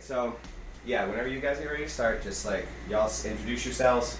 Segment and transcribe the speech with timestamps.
[0.00, 0.34] right, so
[0.86, 4.18] yeah, whenever you guys get ready to start, just like y'all introduce yourselves.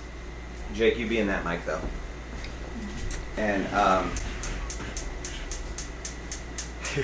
[0.75, 1.81] Jake, you be in that mic though.
[3.37, 4.11] And um,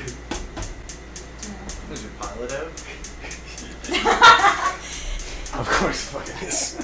[1.93, 2.73] Is your pilot out?
[5.57, 6.77] Of course, fucking is.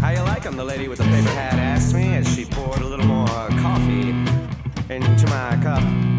[0.00, 0.56] how you like 'em?
[0.56, 4.08] The lady with the paper hat asked me as she poured a little more coffee
[4.88, 6.13] into my cup.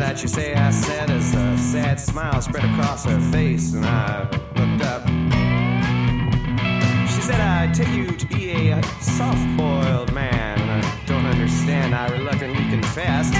[0.00, 0.54] That you say?
[0.54, 4.22] I said as a sad smile spread across her face, and I
[4.56, 5.06] looked up.
[7.06, 10.58] She said, I take you to be a soft boiled man.
[10.58, 13.34] and I don't understand, I reluctantly confessed.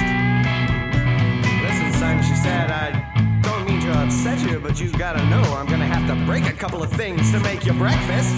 [1.65, 2.93] Listen, son, she said, I
[3.41, 6.53] don't mean to upset you, but you gotta know I'm gonna have to break a
[6.53, 8.35] couple of things to make your breakfast.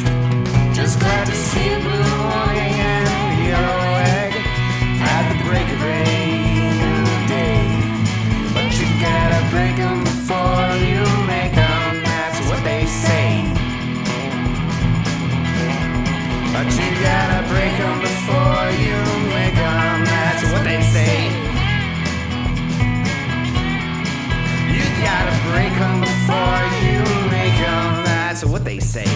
[0.73, 3.83] Just glad to see a blue morning and a yellow
[4.15, 4.33] egg
[5.11, 6.32] at the break of a
[9.53, 11.03] break 'em before you
[11.33, 13.29] make 'em, that's what they say.
[16.53, 18.97] But you gotta break 'em before you
[19.35, 21.17] make 'em, that's what they say.
[24.75, 26.99] You gotta break 'em before you
[27.35, 29.09] make 'em, that's what they say.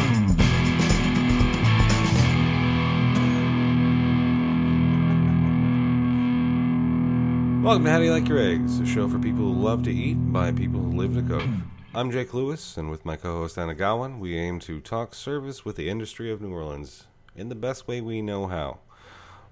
[7.64, 8.67] Welcome to How Do You Like Your Eggs,
[8.98, 11.48] show for people who love to eat by people who live to cook.
[11.94, 15.76] I'm Jake Lewis, and with my co-host Anna Gowan, we aim to talk service with
[15.76, 18.80] the industry of New Orleans in the best way we know how.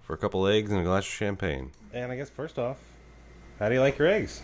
[0.02, 1.74] For a couple eggs and a glass of champagne.
[1.94, 2.78] And I guess first off,
[3.60, 4.42] how do you like your eggs?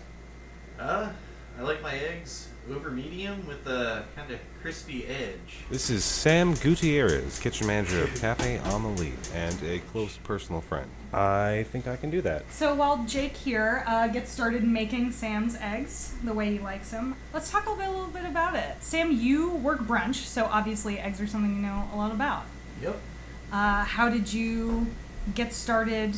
[0.79, 1.09] Uh,
[1.57, 5.65] I like my eggs over medium with a kind of crispy edge.
[5.71, 10.91] This is Sam Gutierrez, kitchen manager of Cafe Amelie, and a close personal friend.
[11.13, 12.51] I think I can do that.
[12.51, 17.15] So while Jake here uh, gets started making Sam's eggs the way he likes them,
[17.33, 18.81] let's talk a, little bit about it.
[18.81, 22.45] Sam, you work brunch, so obviously eggs are something you know a lot about.
[22.81, 22.99] Yep.
[23.51, 24.87] Uh, how did you
[25.35, 26.15] get started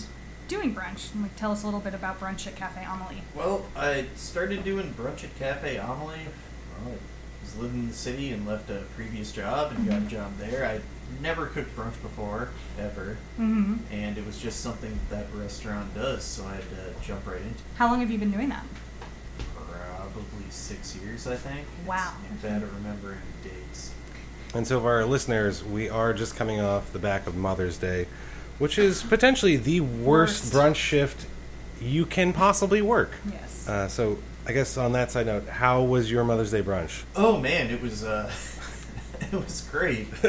[0.48, 1.10] doing brunch?
[1.20, 3.24] Like, tell us a little bit about brunch at Cafe Amelie.
[3.36, 6.28] Well, I started doing brunch at Cafe Amelie.
[6.86, 10.06] Well, I was living in the city and left a previous job and got a
[10.06, 10.66] job there.
[10.66, 10.82] I
[11.22, 12.50] never cooked brunch before,
[12.80, 13.76] ever, Mm-hmm.
[13.92, 17.50] and it was just something that restaurant does, so I had to jump right into
[17.50, 17.62] it.
[17.78, 18.64] How long have you been doing that?
[19.56, 21.66] Probably six years, I think.
[21.88, 22.14] Wow.
[22.32, 23.92] It's bad at remembering dates.
[24.54, 28.08] And so, for our listeners, we are just coming off the back of Mother's Day,
[28.60, 30.54] which is potentially the worst, Worst.
[30.54, 31.26] brunch shift
[31.82, 33.12] you can possibly work.
[33.32, 33.68] Yes.
[33.68, 37.04] Uh, so, I guess on that side note, how was your Mother's Day brunch?
[37.16, 38.32] Oh man, it was uh,
[39.42, 40.08] it was great.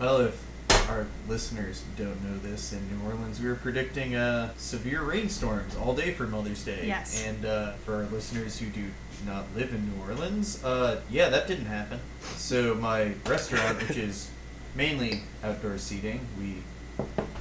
[0.00, 5.02] well, if our listeners don't know this, in New Orleans we were predicting uh, severe
[5.02, 6.86] rainstorms all day for Mother's Day.
[6.86, 7.24] Yes.
[7.26, 8.84] And uh, for our listeners who do
[9.26, 11.98] not live in New Orleans, uh, yeah, that didn't happen.
[12.36, 14.30] So my restaurant, which is
[14.76, 16.62] mainly outdoor seating, we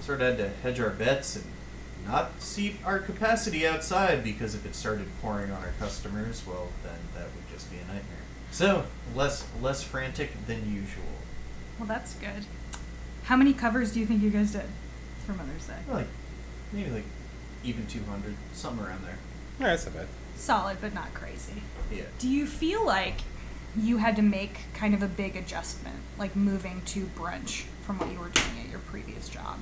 [0.01, 1.45] sort of had to hedge our bets and
[2.07, 6.97] not seat our capacity outside because if it started pouring on our customers, well, then
[7.13, 8.18] that would just be a nightmare.
[8.51, 11.03] So less less frantic than usual.
[11.77, 12.45] Well, that's good.
[13.23, 14.65] How many covers do you think you guys did
[15.25, 15.77] for Mother's Day?
[15.89, 16.07] Like
[16.73, 17.05] maybe like
[17.63, 19.17] even two hundred, something around there.
[19.59, 20.07] All right, that's not bad.
[20.35, 21.61] Solid, but not crazy.
[21.91, 22.03] Yeah.
[22.17, 23.21] Do you feel like
[23.77, 28.11] you had to make kind of a big adjustment, like moving to brunch from what
[28.11, 29.59] you were doing at your previous job?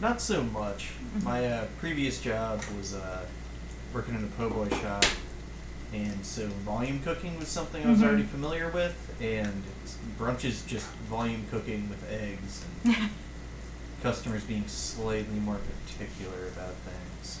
[0.00, 0.90] Not so much.
[1.22, 3.24] My uh, previous job was uh,
[3.94, 5.04] working in a po' boy shop,
[5.92, 8.04] and so volume cooking was something I was Mhm.
[8.04, 9.46] already familiar with, and
[9.82, 13.10] it's- brunch is just volume cooking with eggs, and
[14.02, 17.38] customers being slightly more particular about things.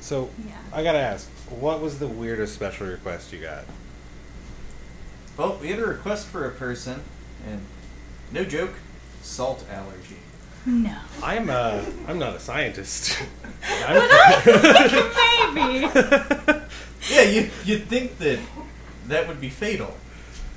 [0.00, 0.54] So, Yeah.
[0.72, 3.64] I gotta ask, what was the weirdest special request you got?
[5.36, 7.00] Well, we had a request for a person,
[7.46, 7.60] and
[8.32, 8.74] no joke,
[9.22, 10.16] salt allergy.
[10.66, 10.96] No.
[11.22, 13.16] I'm uh, I'm not a scientist.
[13.86, 16.57] I'm, Maybe.
[17.10, 18.38] Yeah, you you'd think that
[19.06, 19.94] that would be fatal.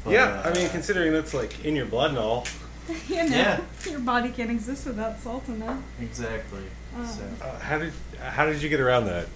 [0.03, 2.45] But, yeah, I uh, mean, considering that's like in your blood and all.
[3.07, 3.61] you know, Yeah.
[3.89, 5.77] your body can't exist without salt in it.
[6.01, 6.63] exactly.
[6.97, 7.05] Oh.
[7.05, 9.27] So Uh, how did how did you get around that?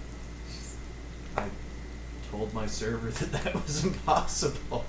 [1.36, 1.44] I
[2.30, 4.84] told my server that that was impossible.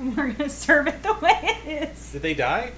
[0.00, 2.12] We're gonna serve it the way it is.
[2.12, 2.72] Did they die?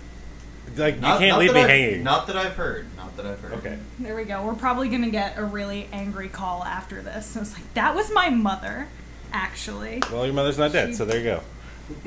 [0.77, 2.03] Like Not- you can't not leave that me I've- hanging.
[2.03, 2.87] Not that I've heard.
[3.17, 3.53] Not that I've heard.
[3.55, 3.79] okay.
[3.99, 4.43] There we go.
[4.45, 7.37] We're probably gonna get a really angry call after this.
[7.37, 8.89] It's like that was my mother,
[9.33, 10.03] actually.
[10.11, 11.43] Well, your mother's not dead, She- so there you go.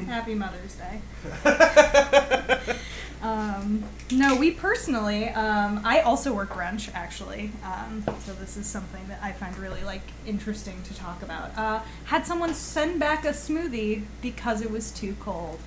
[0.08, 1.02] Happy Mother's Day.
[3.22, 7.50] Um, no, we personally, um, I also work brunch actually.
[7.64, 11.58] Um, so this is something that I find really like interesting to talk about.
[11.58, 15.60] Uh, had someone send back a smoothie because it was too cold.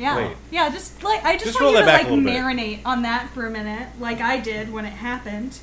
[0.00, 0.36] Yeah, Wait.
[0.50, 0.70] yeah.
[0.70, 2.34] Just like I just, Just want roll you to back like a little bit.
[2.34, 5.58] marinate on that for a minute, like I did when it happened.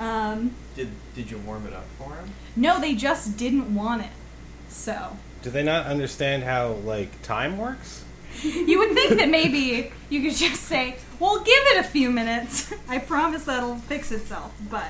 [0.00, 2.30] Um, Did Did you warm it up for him?
[2.56, 4.10] no, they just didn't want it.
[4.68, 8.04] So Do they not understand how like time works?
[8.42, 12.72] You would think that maybe you could just say, "Well, give it a few minutes.
[12.88, 14.88] I promise that'll fix itself." But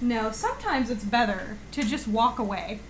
[0.00, 2.80] no, sometimes it's better to just walk away.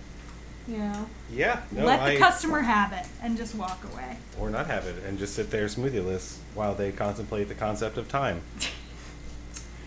[0.69, 1.61] You know, Yeah.
[1.71, 4.17] No, let the I, customer have it and just walk away.
[4.39, 8.09] or not have it and just sit there smoothieless while they contemplate the concept of
[8.09, 8.41] time.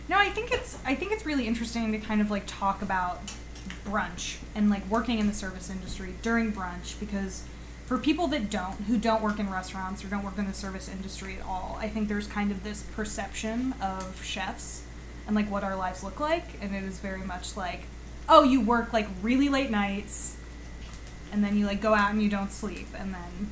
[0.06, 3.22] No, I think it's I think it's really interesting to kind of like talk about
[3.86, 7.42] brunch and like working in the service industry during brunch because
[7.86, 10.88] for people that don't who don't work in restaurants or don't work in the service
[10.88, 14.82] industry at all, I think there's kind of this perception of chefs
[15.26, 17.84] and like what our lives look like and it is very much like
[18.28, 20.33] oh, you work like really late nights
[21.32, 23.50] and then you like go out and you don't sleep and then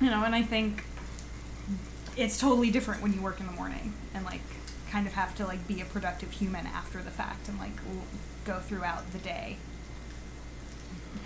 [0.00, 0.84] you know, and I think
[2.16, 4.40] it's totally different when you work in the morning and like
[4.90, 7.76] kind of have to like be a productive human after the fact and like
[8.44, 9.56] go throughout the day.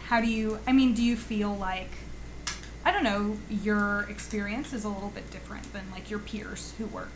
[0.07, 1.91] How do you i mean do you feel like
[2.85, 6.87] i don't know your experience is a little bit different than like your peers who
[6.87, 7.13] work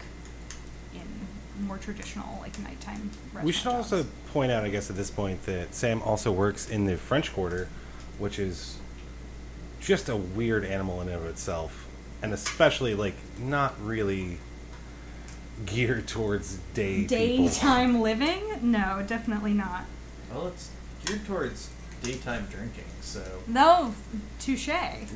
[0.94, 3.10] in more traditional like nighttime
[3.42, 6.68] We should restaurant also point out, I guess, at this point that Sam also works
[6.68, 7.68] in the French Quarter,
[8.18, 8.76] which is
[9.80, 11.86] just a weird animal in and of itself,
[12.22, 14.38] and especially like not really
[15.66, 17.16] geared towards day people.
[17.46, 19.84] daytime living no definitely not
[20.32, 20.68] Well, it's
[21.04, 21.70] geared towards
[22.02, 23.22] daytime drinking, so.
[23.46, 23.94] no
[24.40, 24.68] touche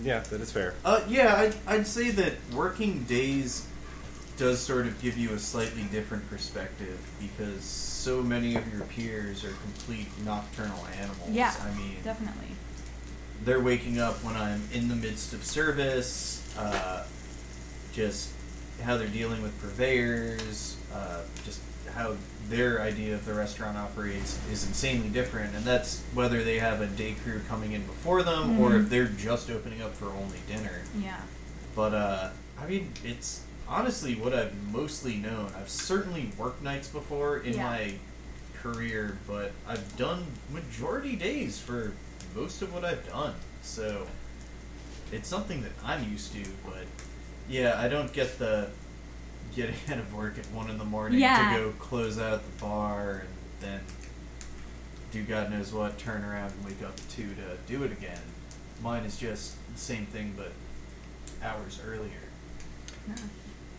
[0.02, 0.74] Yeah, that is fair.
[0.84, 3.66] Uh, yeah, I'd, I'd say that working days
[4.36, 9.44] does sort of give you a slightly different perspective because so many of your peers
[9.44, 11.30] are complete nocturnal animals.
[11.30, 12.48] yeah I mean, definitely
[13.44, 17.04] they're waking up when I'm in the midst of service, uh,
[17.92, 18.30] just
[18.82, 21.60] how they're dealing with purveyors, uh, just
[21.94, 22.14] how
[22.48, 26.86] their idea of the restaurant operates is insanely different, and that's whether they have a
[26.86, 28.84] day crew coming in before them or Mhm.
[28.84, 30.80] if they're just opening up for only dinner.
[30.98, 31.20] yeah
[31.74, 32.30] But uh,
[32.60, 35.52] I mean, it's honestly what I've mostly known.
[35.56, 37.62] I've certainly worked nights before in Yeah.
[37.64, 37.94] my
[38.62, 41.92] career, but I've done majority days for
[42.34, 43.34] most of what I've done.
[43.62, 44.06] So
[45.12, 46.44] it's something that I'm used to.
[46.64, 46.84] But
[47.48, 48.70] yeah, I don't get the
[49.54, 51.54] getting out of work at one in the morning Yeah.
[51.56, 53.28] to go close out the bar and
[53.60, 53.80] then
[55.10, 58.20] do God knows what, turn around and wake up at two to do it again.
[58.82, 60.52] Mine is just the same thing, but
[61.42, 62.10] hours earlier.
[63.08, 63.14] no.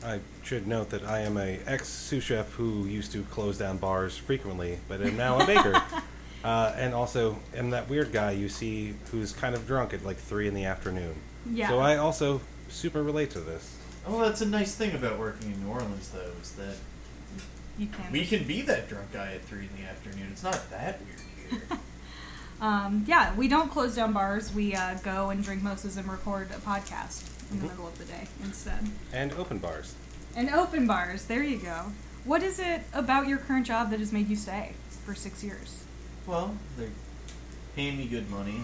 [0.01, 3.77] I should note that I am a ex sous chef who used to close down
[3.77, 5.81] bars frequently, but am now a baker.
[6.43, 10.17] Uh, and also am that weird guy you see who's kind of drunk at like
[10.17, 11.15] three in the afternoon.
[11.51, 11.67] Yeah.
[11.69, 12.39] So I also
[12.69, 13.75] super relate to this.
[14.07, 16.75] Oh, that's a nice thing about working in New Orleans, though, is that
[17.77, 20.27] you can we can be that drunk guy at three in the afternoon.
[20.31, 21.77] It's not that weird here.
[22.61, 24.53] Um, yeah, we don't close down bars.
[24.53, 27.69] We uh, go and drink mimosas and record a podcast in the Mhm.
[27.69, 28.89] middle of the day instead.
[29.13, 29.95] And open bars.
[30.35, 31.23] And open bars.
[31.23, 31.93] There you go.
[32.25, 34.73] What is it about your current job that has made you stay
[35.05, 35.83] for six years?
[36.29, 36.89] Well, they're
[37.75, 38.61] paying me good money.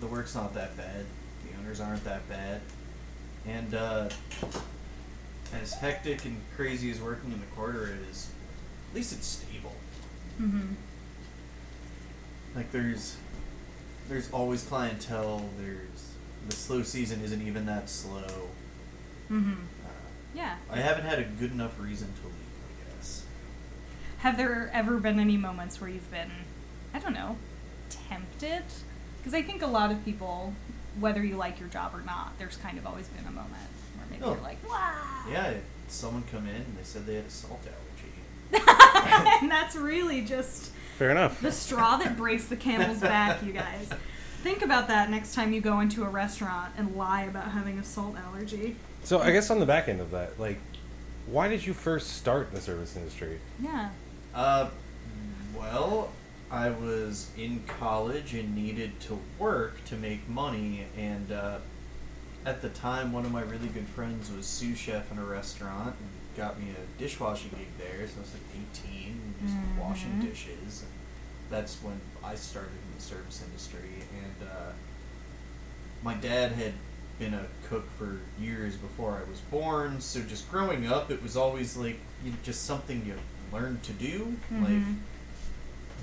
[0.00, 1.04] The work's not that bad.
[1.44, 2.60] The owners aren't that bad.
[3.46, 4.08] And uh,
[5.60, 8.30] as hectic and crazy as working in the quarter is,
[8.90, 9.74] at least it's stable.
[10.40, 10.72] Mm-hmm.
[12.54, 13.16] Like there's
[14.08, 15.48] there's always clientele.
[15.58, 16.12] There's
[16.48, 18.48] the slow season isn't even that slow.
[19.30, 19.52] Mm-hmm.
[19.52, 19.88] Uh,
[20.34, 20.56] Yeah.
[20.70, 22.34] I haven't had a good enough reason to leave.
[22.34, 23.24] I guess.
[24.18, 26.30] Have there ever been any moments where you've been,
[26.94, 27.36] I don't know,
[28.08, 28.62] tempted?
[29.18, 30.52] Because I think a lot of people,
[31.00, 33.52] whether you like your job or not, there's kind of always been a moment
[33.96, 34.32] where maybe Oh.
[34.34, 35.24] you're like, wow.
[35.30, 35.54] Yeah,
[35.88, 37.78] someone come in and they said they had a salt allergy.
[39.42, 41.40] and that's really just Fair enough.
[41.40, 43.88] the straw that breaks the camel's back, you guys.
[44.42, 47.84] Think about that next time you go into a restaurant and lie about having a
[47.84, 48.76] salt allergy.
[49.04, 50.58] So I guess on the back end of that, like,
[51.26, 53.38] why did you first start in the service industry?
[53.60, 53.90] Yeah.
[54.34, 54.68] Uh,
[55.56, 56.10] well,
[56.52, 61.58] I was in college and needed to work to make money, and uh,
[62.44, 65.96] at the time, one of my really good friends was sous chef in a restaurant
[65.98, 68.06] and got me a dishwashing gig there.
[68.06, 68.42] So I was like
[68.84, 70.28] 18, and just washing Mhm.
[70.28, 70.92] dishes, and
[71.50, 74.04] that's when I started in the service industry.
[74.22, 74.72] And uh,
[76.02, 76.74] my dad had
[77.18, 80.00] been a cook for years before I was born.
[80.02, 83.14] So just growing up, it was always like you, just something you
[83.56, 84.36] learned to do.
[84.50, 84.96] Like Mhm.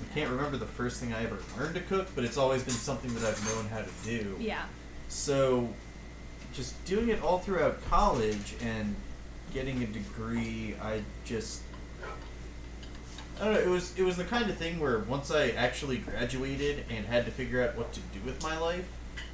[0.02, 2.74] I can't remember the first thing I ever learned to cook, but it's always been
[2.74, 4.36] something that I've known how to do.
[4.40, 4.62] Yeah.
[5.08, 5.68] So,
[6.52, 8.94] just doing it all throughout college and
[9.52, 11.62] getting a degree, I just
[13.40, 13.60] I don't know.
[13.60, 17.24] It was it was the kind of thing where once I actually graduated and had
[17.24, 18.84] to figure out what to do with my life,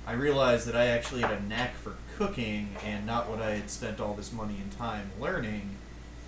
[0.07, 3.69] I realized that I actually had a knack for cooking and not what I had
[3.69, 5.77] spent all this money and time learning,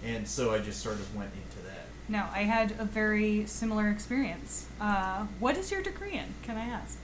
[0.05, 1.68] and so I just sort of went into that.
[2.09, 4.67] No, I had a very similar experience.
[4.81, 6.35] Uh, what is your degree in?
[6.43, 6.99] Can I ask?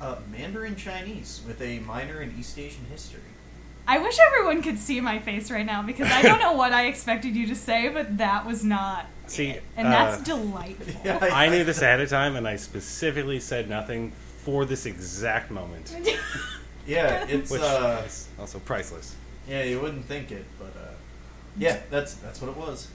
[0.00, 3.20] Uh, Mandarin Chinese with a minor in East Asian history.
[3.86, 6.86] I wish everyone could see my face right now because I don't know what I
[6.86, 9.06] expected you to say, but that was not.
[9.26, 9.62] See, it.
[9.76, 11.00] and that's uh, delightful.
[11.04, 14.12] Yeah, I knew this ahead of time, and I specifically said nothing
[14.42, 15.94] for this exact moment,
[16.86, 18.02] Yeah, it's which uh,
[18.38, 19.14] also priceless.
[19.46, 20.92] yeah, you wouldn't think it, but uh,
[21.58, 22.88] yeah, that's that's what it was.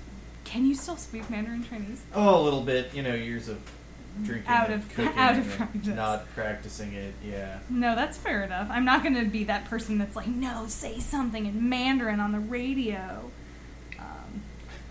[0.43, 2.01] Can you still speak Mandarin Chinese?
[2.13, 3.57] Oh, a little bit, you know, years of
[4.23, 5.87] drinking, Out of- cooking out of practice.
[5.87, 7.13] not practicing it.
[7.25, 8.67] Yeah, No, that's fair enough.
[8.69, 12.31] I'm not going to be that person that's like, no, say something in Mandarin on
[12.31, 13.31] the radio.
[13.99, 14.41] Um,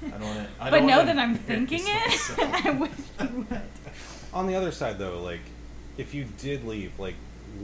[0.07, 0.71] I don't want to.
[0.71, 2.31] but know that I'm thinking it.
[2.67, 2.91] I wish
[3.21, 3.61] you would.
[4.35, 5.41] On the other side, though, like,
[5.99, 7.15] if you did leave, like,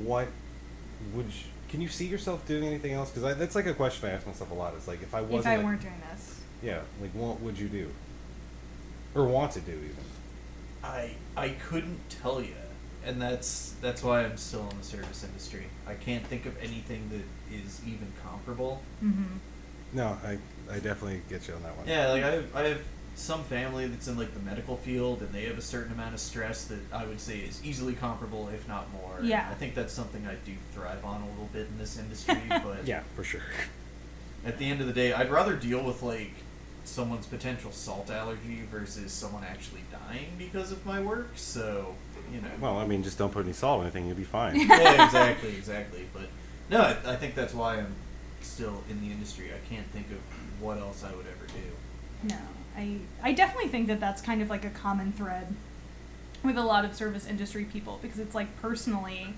[0.05, 0.29] what
[1.15, 1.33] would you,
[1.71, 3.11] can you see yourself doing anything else?
[3.11, 4.75] Because that's like a question I ask myself a lot.
[4.77, 6.18] It's like, if I wasn't, If I weren't doing this.
[6.63, 7.89] Yeah, like, what would you do,
[9.15, 10.05] or want to do even?
[10.83, 12.55] I I couldn't tell you,
[13.05, 15.67] and that's that's why I'm still in the service industry.
[15.87, 18.83] I can't think of anything that is even comparable.
[19.01, 19.25] hmm
[19.93, 20.39] No, I
[20.71, 21.87] I definitely get you on that one.
[21.89, 22.81] Yeah, like I have, I have
[23.15, 26.21] some family that's in like the medical field, and they have a certain amount of
[26.21, 29.19] stress that I would say is easily comparable, if not more.
[29.23, 29.49] Yeah.
[29.51, 32.87] I think that's something I do thrive on a little bit in this industry, but
[32.87, 33.41] Yeah, for sure.
[34.47, 36.31] at the end of the day, I'd rather deal with like
[36.89, 41.31] someone's potential salt allergy versus someone actually dying because of my work.
[41.37, 41.95] So,
[42.33, 42.49] you know.
[42.61, 44.59] Well, I mean, just don't put any salt on anything; you'll be fine.
[44.69, 46.07] yeah, exactly, exactly.
[46.13, 46.29] But
[46.71, 47.95] no, I, I think that's why I'm
[48.41, 49.51] still in the industry.
[49.53, 50.19] I can't think of
[50.61, 52.29] what else I would ever do.
[52.29, 52.39] No,
[52.77, 55.55] I I definitely think that that's kind of like a common thread
[56.43, 59.35] with a lot of service industry people because it's like personally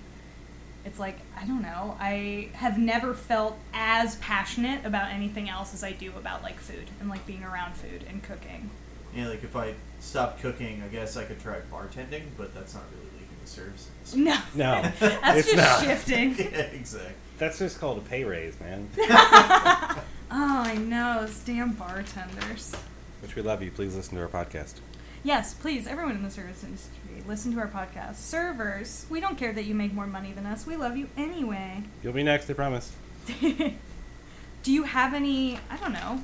[0.85, 5.83] it's like I don't know, I have never felt as passionate about anything else as
[5.83, 8.69] I do about like food and like being around food and cooking.
[9.15, 12.83] Yeah, like if I stopped cooking, I guess I could try bartending, but that's not
[12.91, 14.21] really leaving the service industry.
[14.23, 14.37] No.
[14.55, 15.83] No, that's it's just not.
[15.83, 16.35] shifting.
[16.37, 17.11] yeah, exactly.
[17.37, 18.87] That's just called a pay raise, man.
[20.33, 22.73] Oh, I know, those damn bartenders.
[23.21, 23.69] Which we love you.
[23.69, 24.75] Please listen to our podcast.
[25.23, 26.95] Yes, please, everyone in the service industry,
[27.27, 28.15] listen to our podcast.
[28.15, 30.65] Servers, we don't care that you make more money than us.
[30.65, 31.83] We love you anyway.
[32.03, 32.91] You'll be next, I promise.
[33.39, 36.23] Do you have any, I don't know,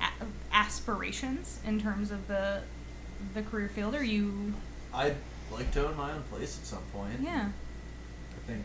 [0.00, 2.62] a- aspirations in terms of the
[3.32, 3.94] the career field?
[3.94, 4.52] Are you,
[4.92, 5.16] I'd
[5.50, 7.20] like to own my own place at some point.
[7.22, 8.62] yeah, I think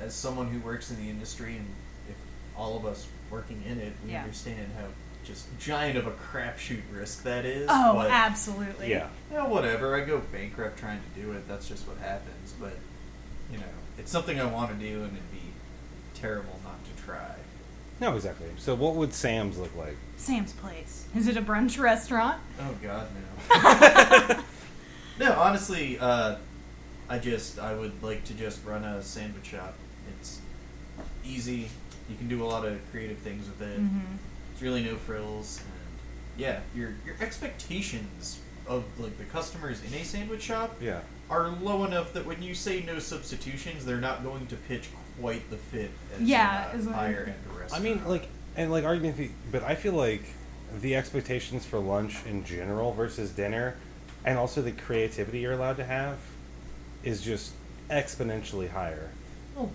[0.00, 1.66] as someone who works in the industry, and
[2.08, 2.16] if
[2.56, 4.22] all of us working in it, we Yeah.
[4.22, 4.86] understand how
[5.24, 7.68] just giant of a crapshoot risk that is.
[7.70, 9.08] oh, but, absolutely, Yeah.
[9.32, 9.96] Yeah, whatever.
[9.96, 11.48] I go bankrupt trying to do it.
[11.48, 12.54] That's just what happens.
[12.60, 12.74] But
[13.50, 13.64] you know,
[13.98, 15.52] it's something I want to do, and it'd be
[16.14, 17.34] terrible not to try.
[18.00, 18.48] No, exactly.
[18.58, 19.96] So, what would Sam's look like?
[20.16, 21.06] Sam's Place.
[21.14, 22.40] Is it a brunch restaurant?
[22.60, 23.06] Oh God,
[23.54, 24.42] no.
[25.18, 26.36] no, honestly, uh,
[27.08, 29.74] I just I would like to just run a sandwich shop.
[30.18, 30.40] It's
[31.24, 31.68] easy.
[32.08, 33.80] You can do a lot of creative things with it.
[33.80, 34.16] Mm-hmm.
[34.54, 40.04] It's really no frills, and yeah, your your expectations of like the customers in a
[40.04, 41.00] sandwich shop Yeah.
[41.28, 44.88] are low enough that when you say no substitutions, they're not going to pitch
[45.20, 48.70] quite the fit as Yeah, a is what I- higher end I mean, like, and
[48.70, 50.22] like argument, the- but I feel like
[50.80, 53.74] the expectations for lunch in general versus dinner,
[54.24, 56.18] and also the creativity you're allowed to have,
[57.02, 57.52] is just
[57.90, 59.10] exponentially higher.
[59.58, 59.70] Oh,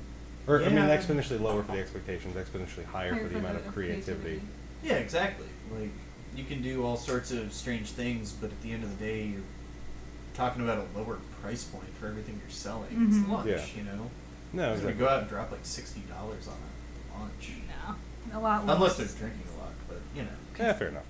[0.47, 3.67] Or I mean, exponentially lower for the expectations, exponentially higher, Higher for the amount the
[3.67, 4.41] of creativity.
[4.83, 5.47] Yeah, exactly.
[5.77, 5.89] Like
[6.35, 9.23] you can do all sorts of strange things, but at the end of the day,
[9.25, 9.41] you're
[10.33, 12.89] talking about a lower price point for everything you're selling.
[12.91, 13.07] Mhm.
[13.21, 13.65] It's lunch, Yeah.
[13.77, 14.09] you know.
[14.53, 17.51] No, You're go out and drop like sixty dollars on a lunch,
[18.31, 18.75] No, a lot less.
[18.75, 19.73] unless they're drinking a lot.
[19.87, 20.29] But you know.
[20.57, 21.03] Yeah, fair enough.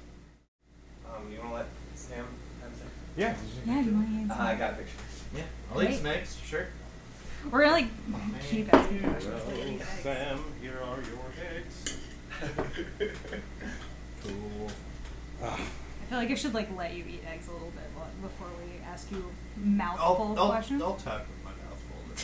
[1.06, 2.26] Um, you want to let Sam
[2.64, 2.84] answer?
[3.16, 3.36] Yeah.
[3.66, 4.34] Yeah, you want to answer?
[4.34, 4.94] Uh, I got a picture.
[5.36, 5.98] Yeah, I'll eat Great.
[5.98, 6.38] some eggs.
[6.46, 6.68] Sure.
[7.50, 7.88] We're gonna like
[8.50, 9.84] keep asking questions.
[10.04, 10.40] Sam.
[10.62, 11.99] Here are your eggs.
[14.24, 14.70] Cool.
[15.44, 15.58] I
[16.10, 17.84] feel like I should like let you eat eggs a little bit
[18.22, 20.82] before we ask you a I'll, mouthful I'll, questions.
[20.82, 22.04] I'll talk with my mouth full.
[22.10, 22.24] That's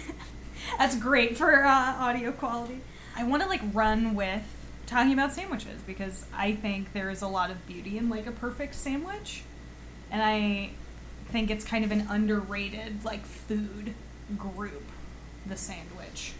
[0.00, 0.16] fine.
[0.78, 2.80] That's great for uh, audio quality.
[3.16, 4.42] I want to like run with
[4.86, 8.32] talking about sandwiches because I think there is a lot of beauty in like a
[8.32, 9.42] perfect sandwich,
[10.10, 10.70] and I
[11.28, 13.94] think it's kind of an underrated like food
[14.36, 14.84] group,
[15.46, 16.32] the sandwich,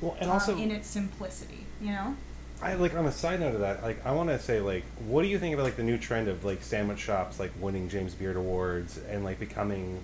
[0.00, 1.64] Well, and uh, also, in its simplicity.
[1.84, 2.16] You know.
[2.62, 5.20] I like on a side note of that, like I want to say, like, what
[5.22, 8.14] do you think about like the new trend of like sandwich shops like winning James
[8.14, 10.02] Beard awards and like becoming,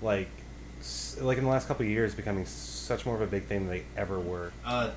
[0.00, 0.28] like,
[0.80, 3.66] s- like in the last couple of years becoming such more of a big thing
[3.66, 4.52] than they ever were.
[4.64, 4.90] Uh,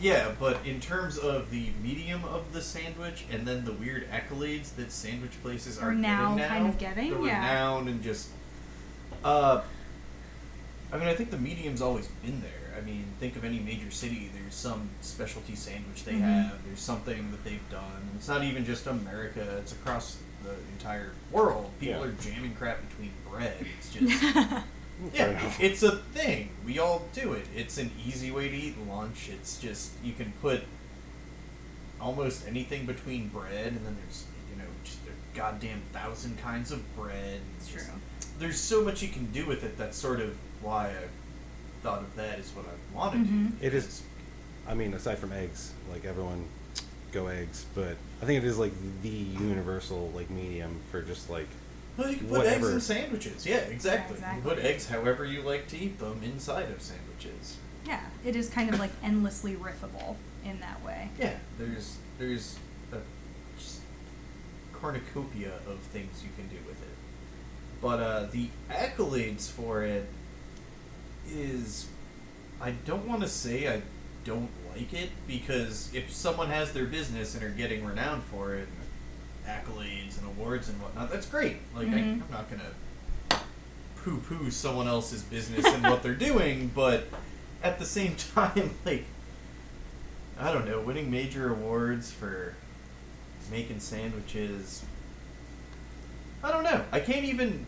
[0.00, 4.74] yeah, but in terms of the medium of the sandwich and then the weird accolades
[4.76, 7.36] that sandwich places are Are now getting now, kind of getting, the yeah.
[7.40, 8.28] renown and just,
[9.24, 9.62] uh,
[10.92, 12.50] I mean, I think the medium's always been there.
[12.78, 14.30] I mean, think of any major city.
[14.32, 16.20] There's some specialty sandwich they Mhm.
[16.20, 16.64] have.
[16.64, 18.02] There's something that they've done.
[18.16, 19.40] It's not even just America.
[19.58, 21.70] It's across the entire world.
[21.80, 22.06] People Yeah.
[22.06, 23.66] are jamming crap between bread.
[23.78, 24.64] It's just.
[25.14, 26.50] Yeah, it's a thing.
[26.66, 27.46] We all do it.
[27.54, 29.28] It's an easy way to eat lunch.
[29.28, 30.64] It's just you can put
[32.00, 36.96] almost anything between bread, and then there's you know just a goddamn thousand kinds of
[36.96, 37.40] bread.
[37.58, 37.78] It's True.
[37.80, 39.76] just- there's so much you can do with it.
[39.78, 41.04] That's sort of why I
[41.82, 43.60] thought of that as what I want to Mhm.
[43.60, 43.66] do.
[43.66, 44.02] It is.
[44.66, 46.46] I mean, aside from eggs, like everyone
[47.12, 51.48] go eggs, but I think it is like the universal like medium for just like
[51.96, 53.46] Well, you can put eggs in sandwiches.
[53.46, 54.16] Yeah, exactly.
[54.16, 54.42] exactly.
[54.50, 57.56] You put eggs however you like to eat them inside of sandwiches.
[57.86, 61.08] Yeah, it is kind of like endlessly riffable in that way.
[61.18, 62.56] Yeah, there's there's
[62.92, 62.98] a
[63.58, 63.80] just
[64.72, 66.88] cornucopia of things you can do with it.
[67.80, 70.08] But uh, the accolades for it
[71.32, 71.86] is,
[72.60, 73.82] I don't want to say I
[74.24, 78.68] don't like it because if someone has their business and are getting renowned for it,
[79.46, 81.56] accolades and awards and whatnot, that's great.
[81.74, 82.22] Like I, Mhm.
[82.22, 83.40] I'm not gonna
[83.96, 87.06] poo-poo someone else's business and what they're doing, but
[87.62, 89.04] at the same time, like
[90.38, 92.54] I don't know, winning major awards for
[93.50, 94.84] making sandwiches.
[96.44, 96.84] I don't know.
[96.92, 97.66] I can't even.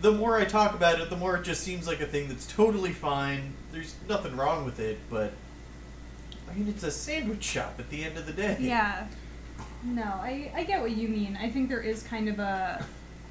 [0.00, 2.46] The more I talk about it, the more it just seems like a thing that's
[2.46, 3.54] totally fine.
[3.72, 5.32] There's nothing wrong with it, but
[6.50, 8.56] I mean, it's a sandwich shop at the end of the day.
[8.60, 9.06] Yeah.
[9.82, 11.38] No, I, I get what you mean.
[11.40, 12.84] I think there is kind of a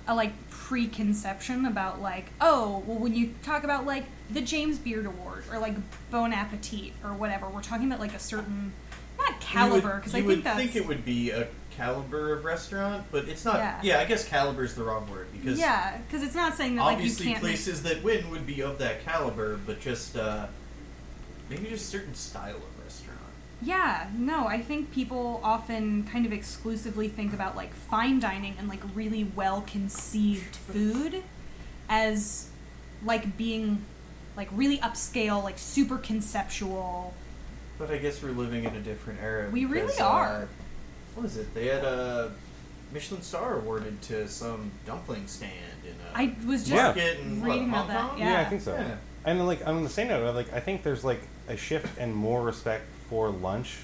[0.07, 5.05] a like preconception about like, oh, well when you talk about like the James Beard
[5.05, 5.75] Award or like
[6.11, 8.71] Bon Appetit or whatever, we're talking about like a certain
[9.17, 12.45] not caliber because I you think would that's think it would be a caliber of
[12.45, 13.57] restaurant, but it's not.
[13.57, 13.79] Yeah.
[13.83, 16.83] Yeah, I guess caliber is the wrong word because yeah, because it's not saying that
[16.83, 20.15] like you obviously can't make places that win would be of that caliber, but just
[20.15, 20.47] uh,
[21.49, 23.19] maybe just certain style of restaurant.
[23.61, 28.67] Yeah, no, I think people often kind of exclusively think about like fine dining and
[28.67, 31.23] like really well conceived food
[31.89, 32.49] as
[33.03, 33.83] like being
[34.35, 37.13] like really upscale, like super conceptual.
[37.77, 39.49] But I guess we're living in a different era.
[39.49, 40.43] We really are.
[40.43, 40.45] Uh,
[41.15, 41.53] what is it?
[41.53, 42.31] They had a
[42.93, 45.51] Michelin star awarded to some dumpling stand
[45.83, 46.83] in a I was just Yeah.
[46.83, 48.09] market in what, reading Hong about that.
[48.11, 48.19] Kong?
[48.19, 48.41] Yeah.
[48.41, 48.75] I think so.
[48.75, 48.95] Yeah.
[49.25, 52.13] And then, like on the same note, like I think there's like a shift and
[52.15, 53.77] more respect for lunch,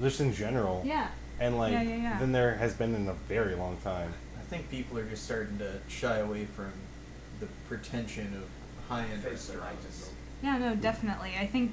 [0.00, 0.82] just in general.
[0.86, 1.08] Yeah.
[1.40, 2.18] And like Yeah, yeah, yeah.
[2.18, 4.12] than there has been in a very long time.
[4.38, 6.72] I think people are just starting to shy away from
[7.40, 8.44] the pretension of
[8.88, 9.50] high-end restaurants.
[9.84, 10.10] righteous.
[10.42, 11.32] Yeah, no, definitely.
[11.38, 11.72] I think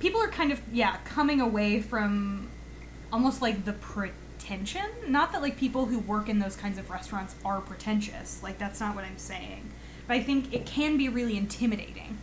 [0.00, 2.48] people are kind of yeah coming away from
[3.12, 3.72] almost like the
[5.08, 8.42] Not that like people who work in those kinds of restaurants are pretentious.
[8.42, 9.70] Like that's not what I'm saying.
[10.06, 12.18] But I think it can be really intimidating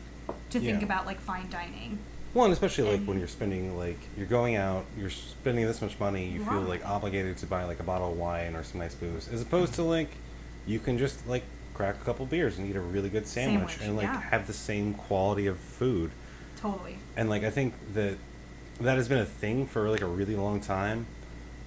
[0.50, 0.86] to think Yeah.
[0.86, 2.00] about like fine dining.
[2.34, 5.82] Well, and especially like And- when you're spending like you're going out, you're spending this
[5.82, 8.80] much money, you feel like obligated to buy like a bottle of wine or some
[8.80, 10.10] nice booze, as opposed to like
[10.66, 13.88] you can just like crack a couple beers and eat a really good sandwich, Sandwich,
[13.88, 14.22] and like yeah.
[14.22, 16.12] have the same quality of food.
[16.60, 16.98] Totally.
[17.18, 18.18] And like I think that
[18.80, 21.06] that has been a thing for like a really long time,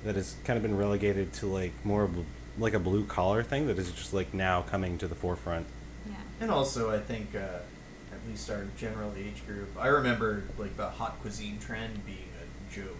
[0.06, 2.16] that has kind of been relegated to like more of
[2.58, 5.66] like a blue collar thing that is just like now coming to the forefront.
[6.08, 6.14] Yeah.
[6.40, 9.68] And also, I think uh, at least our general age group.
[9.78, 12.96] I remember like the haute cuisine trend being a joke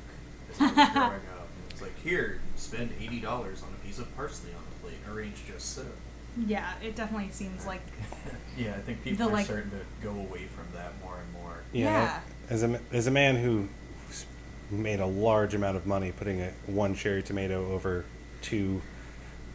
[0.53, 0.87] as I was growing
[1.38, 1.49] up.
[1.57, 4.99] And it's like here, spend eighty dollars on a piece of parsley on a plate,
[5.14, 5.85] arranged just so.
[6.47, 7.81] Yeah, it definitely seems like
[8.59, 11.33] yeah, I think people The, are like- starting to go away from that more and
[11.42, 11.62] more.
[11.73, 12.21] You know, Yeah.
[12.51, 13.69] as a as a man who s-
[14.70, 18.05] made a large amount of money putting a one cherry tomato over
[18.42, 18.83] two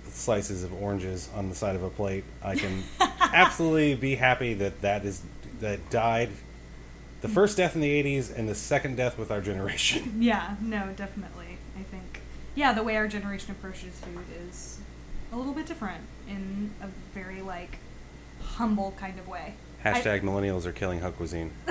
[0.09, 2.83] slices of oranges on the side of a plate, I can
[3.19, 5.21] absolutely be happy that that is
[5.59, 6.29] that died.
[7.21, 10.15] The first death in the '80s and the second death with our generation.
[10.19, 11.57] yeah, no, definitely.
[11.79, 12.21] I think
[12.55, 14.79] yeah, the way our generation approaches food is
[15.31, 17.77] a little bit different in a very like
[18.41, 19.53] humble kind of way.
[19.83, 21.51] I- Hashtag millennials are killing haute cuisine.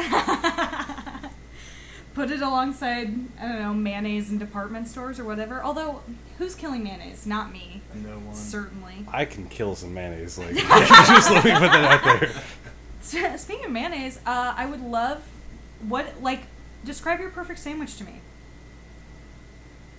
[2.15, 5.63] Put it alongside, I don't know, mayonnaise in department stores or whatever.
[5.63, 6.03] Although,
[6.39, 7.25] who's killing mayonnaise?
[7.25, 7.83] Not me.
[7.95, 8.35] No one.
[8.35, 9.07] Certainly.
[9.13, 10.37] I can kill some mayonnaise.
[10.39, 13.39] Like, just let me put that out there.
[13.39, 15.23] Speaking of mayonnaise, uh, I would love
[15.89, 16.43] what like
[16.85, 18.21] describe your perfect sandwich to me,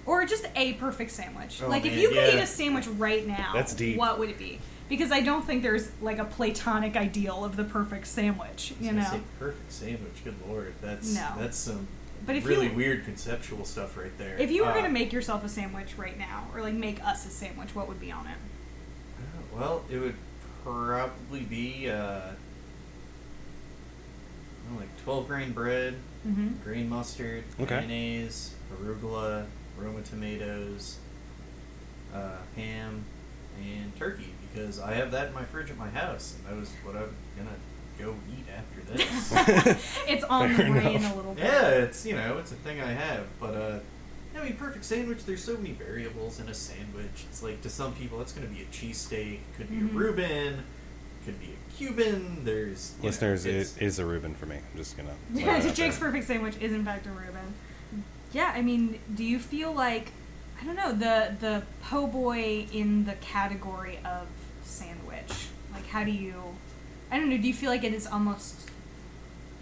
[0.06, 1.62] or just a perfect sandwich.
[1.64, 2.36] Oh, like if you could yeah.
[2.36, 3.98] eat a sandwich right now, That's deep.
[3.98, 4.60] What would it be?
[4.90, 8.74] Because I don't think there's like a platonic ideal of the perfect sandwich.
[8.80, 10.24] I You was know, say perfect sandwich.
[10.24, 11.30] Good lord, that's No.
[11.40, 11.88] that's some
[12.26, 14.38] But if really you- weird conceptual stuff right there.
[14.38, 17.26] if you were Uh, gonna make yourself a sandwich right now, or like make us
[17.26, 18.38] a sandwich, what would be on it?
[19.18, 20.16] Uh, Well, it would
[20.64, 22.32] probably be uh,
[24.78, 25.96] like twelve grain bread,
[26.28, 26.50] Mm-hmm.
[26.64, 27.78] green mustard, Okay.
[27.80, 29.46] mayonnaise, arugula,
[29.78, 30.98] Roma tomatoes,
[32.14, 33.04] uh, ham,
[33.60, 34.34] and turkey.
[34.54, 37.16] Because I have that in my fridge at my house, and that was what I'm
[37.36, 37.58] gonna
[38.02, 39.98] go eat after this.
[40.08, 41.14] It's on Fair the brain enough.
[41.14, 41.44] a little bit.
[41.46, 43.80] yeah, it's you know it's a thing I have, but uh,
[44.38, 45.26] I mean, perfect sandwich.
[45.26, 47.26] There's so many variables in a sandwich.
[47.30, 49.94] It's like to some people, it's going to be a cheesesteak, could be Mhm.
[49.94, 50.64] a Reuben,
[51.26, 52.44] could be a Cuban.
[52.46, 54.56] There's you know, Listeners, it's- a Reuben for me.
[54.58, 55.14] I'm just gonna.
[55.34, 56.08] Yeah, that Jake's there.
[56.10, 57.54] perfect sandwich is in fact a Reuben.
[58.34, 60.12] Yeah, I mean, do you feel like
[60.62, 64.28] I don't know the the po' boy in the category of
[64.64, 65.48] sandwich?
[65.74, 66.36] Like, how do you?
[67.12, 67.38] I don't know.
[67.38, 68.70] Do you feel like it is almost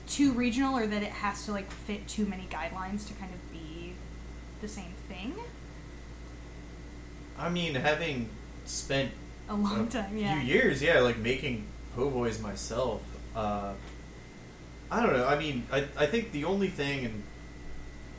[0.07, 3.51] too regional, or that it has to like fit too many guidelines to kind of
[3.51, 3.93] be
[4.61, 5.33] the same thing?
[7.37, 8.29] I mean, having
[8.65, 9.11] spent
[9.47, 13.01] A long a time, few years, yeah, like making po' boys myself.
[13.35, 13.73] Uh,
[14.91, 15.25] I don't know.
[15.25, 17.23] I mean, I, I think the only thing, and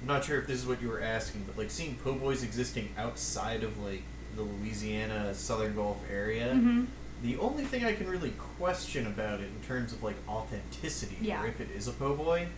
[0.01, 2.43] I'm not sure if this is what you were asking, but like seeing po' boys
[2.43, 4.03] existing outside of like
[4.37, 6.85] the Louisiana Southern Gulf area, hmm
[7.23, 11.43] the only thing I can really question about it in terms of like authenticity, Yeah.
[11.43, 12.49] or if it is a po' boy,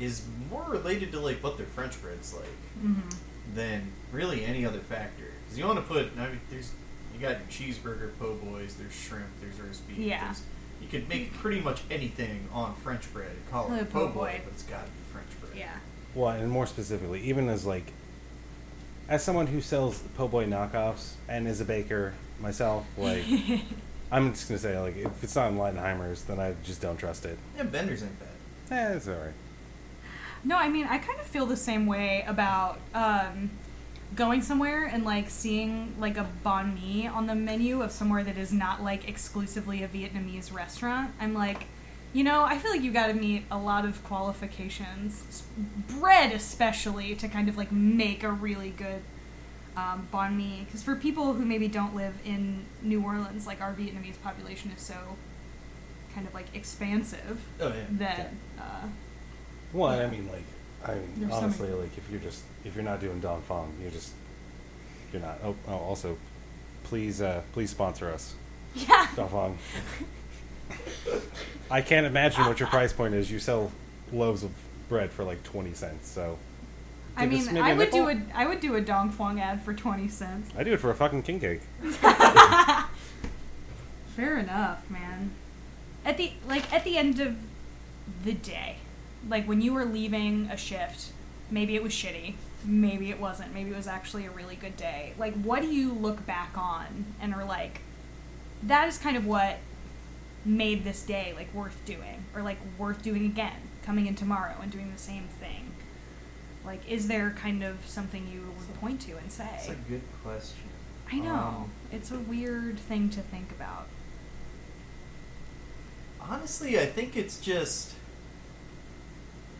[0.00, 2.44] is more related to like what their French bread's like
[2.80, 3.00] hmm
[3.54, 5.24] than really any other factor.
[5.44, 6.70] Because you want to put, I mean, there's
[7.14, 9.98] you got your cheeseburger po' boys, there's shrimp, there's roast beef.
[9.98, 10.20] Yeah.
[10.20, 10.42] there's-
[10.80, 14.14] you could make pretty much anything on French bread and call it po' po' boy,
[14.14, 14.40] boy.
[14.44, 15.52] but it's got to be French bread.
[15.56, 15.72] Yeah.
[16.14, 17.90] Well, and more specifically, even as like,
[19.08, 23.24] as someone who sells po' boy knockoffs and is a baker myself, like,
[24.10, 27.24] I'm just gonna say, like, if it's not in Leidenheimer's, then I just don't trust
[27.24, 27.38] it.
[27.56, 28.28] Yeah, Binder's ain't bad.
[28.70, 29.32] Eh, it's alright.
[30.44, 33.50] No, I mean, I kind of feel the same way about um,
[34.14, 38.38] going somewhere and like seeing like a banh mi on the menu of somewhere that
[38.38, 41.10] is not like exclusively a Vietnamese restaurant.
[41.20, 41.66] I'm like,
[42.12, 45.42] you know, I feel like you got to meet a lot of qualifications, s-
[45.98, 49.02] bread especially, to kind of like make a really good
[49.76, 50.62] um, banh mi.
[50.64, 54.80] Because for people who maybe don't live in New Orleans, like our Vietnamese population is
[54.82, 54.96] so
[56.14, 57.84] kind of like expansive Oh yeah.
[57.90, 58.32] that.
[58.58, 58.86] Uh,
[59.72, 60.44] Well, and I mean, like,
[60.84, 63.42] I mean, There's so honestly, many- like, if you're just if you're not doing Dong
[63.48, 64.12] Phuong, you're just
[65.12, 65.38] you're not.
[65.44, 66.16] Oh, oh also,
[66.84, 68.34] please, uh, please sponsor us,
[68.74, 69.08] yeah.
[69.14, 69.56] Dong Phuong.
[71.70, 73.30] I can't imagine what your price point is.
[73.30, 73.70] You sell
[74.12, 74.50] loaves of
[74.88, 76.38] bread for like twenty cents, so
[77.16, 78.20] I mean, I would do a?
[78.34, 80.50] I would do a Dong Phuong ad for twenty cents.
[80.56, 81.60] I do it for a fucking king cake.
[84.16, 85.32] Fair enough, man.
[86.04, 87.36] At the like at the end of
[88.24, 88.76] the day,
[89.28, 91.12] like when you were leaving a shift,
[91.50, 95.12] maybe it was shitty, maybe it wasn't, maybe it was actually a really good day.
[95.18, 97.80] Like, what do you look back on and are like,
[98.62, 99.58] that is kind of what
[100.44, 104.70] made this day like worth doing, or like worth doing again, coming in tomorrow and
[104.72, 105.72] doing the same thing.
[106.64, 109.44] Like, is there kind of something you would point to and say?
[109.50, 110.68] That's a good question.
[111.10, 111.34] I know.
[111.34, 113.86] Um, it's a weird thing to think about.
[116.20, 117.94] Honestly, I think it's just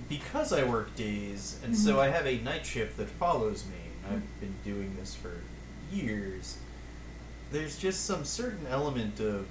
[0.09, 2.01] because I work days, and so Mhm.
[2.01, 3.73] I have a night shift that follows me.
[4.05, 5.41] and I've been doing this for
[5.93, 6.57] years.
[7.53, 9.47] There's just some certain element of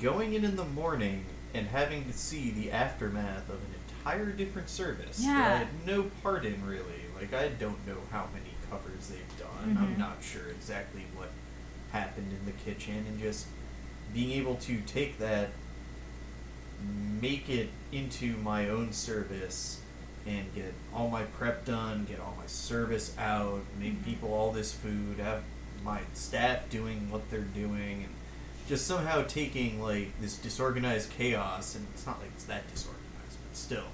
[0.00, 1.24] going in in the morning
[1.54, 6.04] and having to see the aftermath of an entire different service that I had no
[6.22, 6.84] part in, really.
[7.18, 9.74] Like, I don't know how many covers they've done.
[9.76, 9.80] Mhm.
[9.82, 11.30] I'm not sure exactly what
[11.92, 13.46] happened in the kitchen, and just
[14.14, 15.50] being able to take that
[17.20, 19.80] make it into my own service
[20.26, 24.04] and get all my prep done, get all my service out, make Mhm.
[24.04, 25.42] people all this food, have
[25.84, 28.14] my staff doing what they're doing, and
[28.70, 33.56] just somehow taking like this disorganized chaos, and it's not like it's that disorganized, but
[33.56, 33.86] still,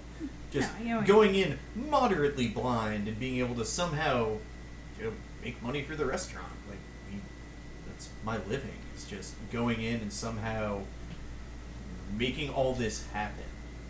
[0.53, 4.37] just No, you know what- going in moderately blind and being able to somehow,
[4.99, 5.13] you know,
[5.43, 6.53] make money for the restaurant.
[6.69, 6.79] Like,
[7.11, 7.21] we,
[7.89, 8.77] that's my living.
[8.95, 10.83] It's just going in and somehow
[12.17, 13.45] making all this happen.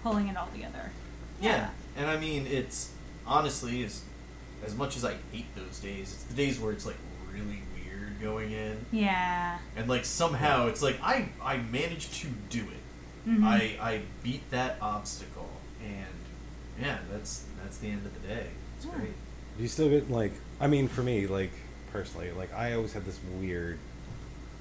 [0.05, 0.93] Pulling it all together.
[1.41, 1.71] Yeah.
[1.97, 2.93] And I mean, it's
[3.27, 4.03] honestly, as
[4.65, 6.97] as much as I hate those days, it's the days where it's like
[7.33, 7.61] really
[8.21, 9.59] weird going in, Yeah.
[9.77, 13.29] and like somehow it's like I I managed to do it.
[13.31, 13.45] Mhm.
[13.45, 15.51] I I beat that obstacle,
[15.83, 16.07] and
[16.85, 18.47] yeah, that's that's the end of the day.
[18.77, 18.93] It's Yeah.
[18.93, 19.15] great.
[19.57, 20.33] Do you still get like?
[20.61, 21.51] I mean, for me, like
[21.93, 23.79] personally, like I always had this weird,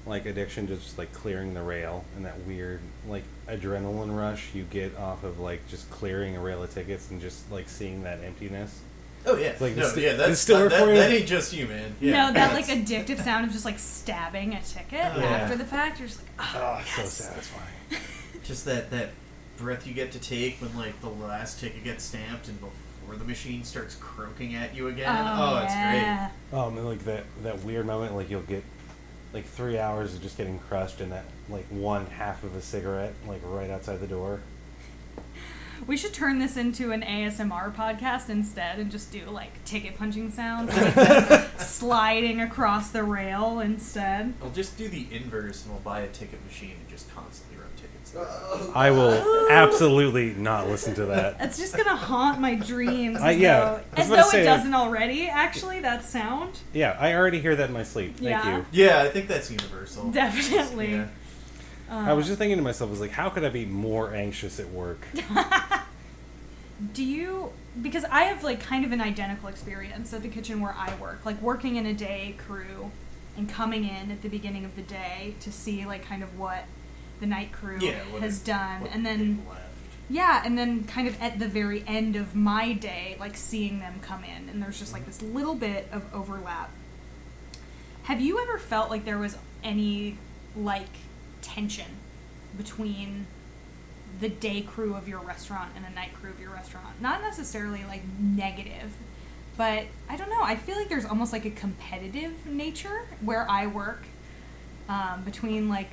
[0.06, 4.64] like addiction to just like clearing the rail and that weird like adrenaline rush you
[4.64, 8.20] get off of like just clearing a rail of tickets and just like seeing that
[8.24, 8.80] emptiness.
[9.26, 11.66] Oh yeah, like no, the sti- yeah, that's still that, that, that ain't just you,
[11.66, 11.94] man.
[12.00, 15.26] Yeah, no, that like addictive sound of just like stabbing a ticket Oh, yeah.
[15.26, 15.98] after the fact.
[15.98, 17.12] You're just like, oh, Oh, yes.
[17.12, 18.02] so satisfying.
[18.44, 19.10] just that that
[19.56, 23.24] breath you get to take when like the last ticket gets stamped and before the
[23.24, 25.06] machine starts croaking at you again.
[25.08, 26.30] Oh, it's yeah.
[26.52, 28.62] Um, and like that that weird moment, like you'll get
[29.32, 33.12] like three hours of just getting crushed and that like one half of a cigarette
[33.26, 34.40] like right outside the door.
[35.86, 40.30] We should turn this into an ASMR podcast instead and just do like ticket punching
[40.30, 44.34] sounds, like sliding across the rail instead.
[44.42, 47.68] I'll just do the inverse and we'll buy a ticket machine and just constantly run
[47.76, 48.10] tickets.
[48.12, 48.26] there.
[48.74, 51.36] I will absolutely not listen to that.
[51.40, 53.18] It's just gonna haunt my dreams.
[53.20, 55.28] I- As yeah, though, I was as about to though say- it doesn't already.
[55.28, 58.16] Actually, that sound Yeah, I already hear that in my sleep.
[58.16, 58.56] Thank Yeah.
[58.58, 58.66] you.
[58.72, 60.10] Yeah, I think that's universal.
[60.10, 60.92] definitely.
[60.92, 61.06] Yeah.
[61.88, 64.12] I was uh, just thinking to myself, I was like, how could I be more
[64.12, 65.06] anxious at work?
[66.92, 67.52] Do you?
[67.80, 71.24] Because I have like kind of an identical experience at the kitchen where I work,
[71.24, 72.90] like working in a day crew
[73.36, 76.64] and coming in at the beginning of the day to see like kind of what
[77.20, 79.62] the night crew Yeah, has it- done, and then left.
[80.08, 83.94] Yeah, and then kind of at the very end of my day, like seeing them
[84.02, 86.70] come in, and there's just like this little bit of overlap.
[88.04, 90.16] Have you ever felt like there was any
[90.56, 90.86] like
[91.42, 91.86] tension
[92.56, 93.26] between
[94.20, 97.00] the day crew of your restaurant and the night crew of your restaurant?
[97.00, 98.92] Not necessarily like negative,
[99.56, 100.42] but I don't know.
[100.42, 104.02] I feel like there's almost like a competitive nature where I work
[104.88, 105.90] um, between like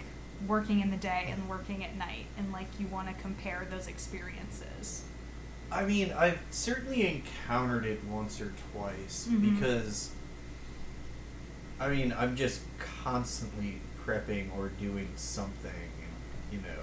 [0.47, 3.87] working in the day and working at night, and like you want to compare those
[3.87, 5.03] experiences.
[5.71, 9.57] I mean, I've certainly encountered it once or twice Mhm.
[9.57, 10.11] because,
[11.79, 12.61] I mean, I'm just
[13.03, 15.89] constantly prepping or doing something,
[16.51, 16.82] you know,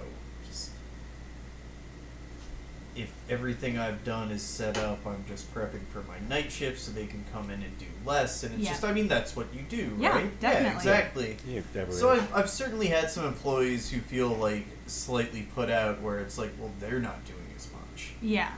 [2.95, 6.91] if everything I've done is set up, I'm just prepping for my night shift so
[6.91, 8.69] they can come in and do less, and it's Yeah.
[8.71, 10.25] just, I mean, that's what you do, Yeah, right?
[10.25, 10.75] Yeah, definitely.
[10.77, 11.37] exactly.
[11.47, 11.61] Yeah.
[11.89, 16.37] So I've, I've certainly had some employees who feel like slightly put out where it's
[16.37, 18.11] like, well, they're not doing as much.
[18.21, 18.49] Yeah.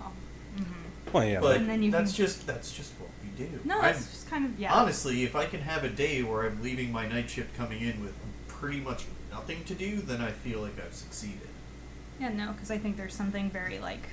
[0.00, 0.10] Oh.
[0.56, 0.62] hmm
[1.12, 3.60] well, yeah, But And then you that's can- just that's just what we do.
[3.64, 4.72] No, I'm- just kind of yeah.
[4.72, 8.00] honestly, if I can have a day where I'm leaving my night shift coming in
[8.02, 8.14] with
[8.48, 11.45] pretty much nothing to do, then I feel like I've succeeded.
[12.20, 14.08] Yeah, no, because I think there's something very like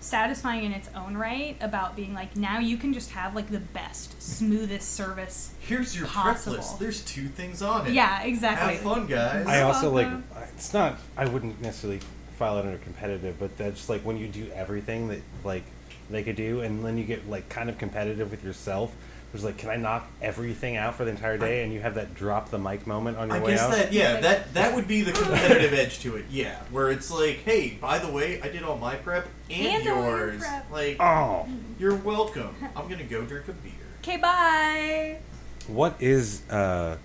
[0.00, 3.58] satisfying in its own right about being like now you can just have like the
[3.58, 5.52] best, smoothest service.
[5.60, 6.56] Here's your Possible.
[6.56, 6.78] prep list.
[6.78, 7.92] There's two things on it.
[7.92, 8.74] Yeah, exactly.
[8.74, 9.46] Have fun, guys.
[9.46, 10.08] I also like.
[10.54, 10.98] It's not.
[11.16, 12.00] I wouldn't necessarily
[12.38, 15.64] file it under competitive, but that's like when you do everything that like
[16.10, 18.94] they could do, and then you get like kind of competitive with yourself.
[19.34, 21.64] There's like, can I knock everything out for the entire day?
[21.64, 23.42] And you have that drop the mic moment on your way?
[23.42, 23.72] I way guess out.
[23.72, 26.26] that yeah, that that would be the competitive edge to it.
[26.30, 29.88] Yeah, where it's like, hey, by the way, I did all my prep and, And
[29.88, 30.40] all your yours.
[30.40, 30.70] prep.
[30.70, 31.48] Like, oh,
[31.80, 32.54] you're welcome.
[32.76, 33.72] I'm gonna go drink a beer.
[34.02, 35.18] Okay, bye.
[35.66, 36.48] what is?
[36.48, 36.96] uh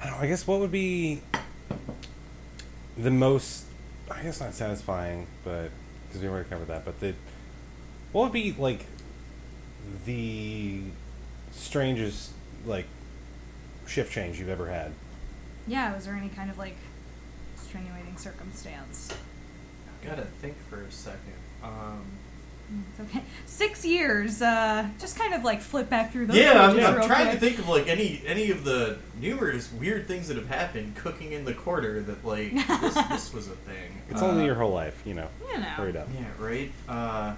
[0.00, 0.24] I don't know.
[0.24, 1.22] I guess what would be
[2.98, 3.64] the most?
[4.10, 5.70] I guess not satisfying, but
[6.08, 6.84] because we already covered that.
[6.84, 7.14] But the
[8.10, 8.86] what would be like
[10.04, 10.80] the
[11.52, 12.30] strangest
[12.64, 12.86] like
[13.86, 14.92] shift change you've ever had?
[15.66, 16.76] Yeah, was there any kind of like
[17.54, 19.12] extenuating circumstance?
[20.02, 21.32] I Gotta think for a second.
[21.62, 22.04] Um,
[22.72, 23.22] Mm, It's okay.
[23.44, 24.42] Six years.
[24.42, 26.36] Uh, just kind of like flip back through those.
[26.36, 29.70] yeah, I'm, pages I'm real trying to think of like any any of the numerous
[29.72, 33.50] weird things that have happened cooking in the quarter that like this, this was a
[33.52, 34.02] thing.
[34.10, 35.28] It's Uh, only your whole life, you know.
[35.52, 35.62] You know.
[35.64, 36.08] Hurry up.
[36.12, 36.72] Yeah, right.
[36.88, 37.34] Uh,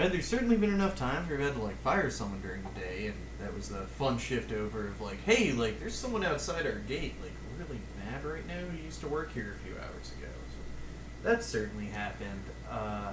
[0.00, 2.80] I, there's certainly been enough times where I've had to like fire someone during the
[2.80, 6.66] day, and that was the fun shift over of like, hey, like there's someone outside
[6.66, 10.12] our gate, like really mad right now who used to work here a few hours
[10.18, 10.28] ago.
[10.48, 12.42] So that certainly happened.
[12.70, 13.12] Uh,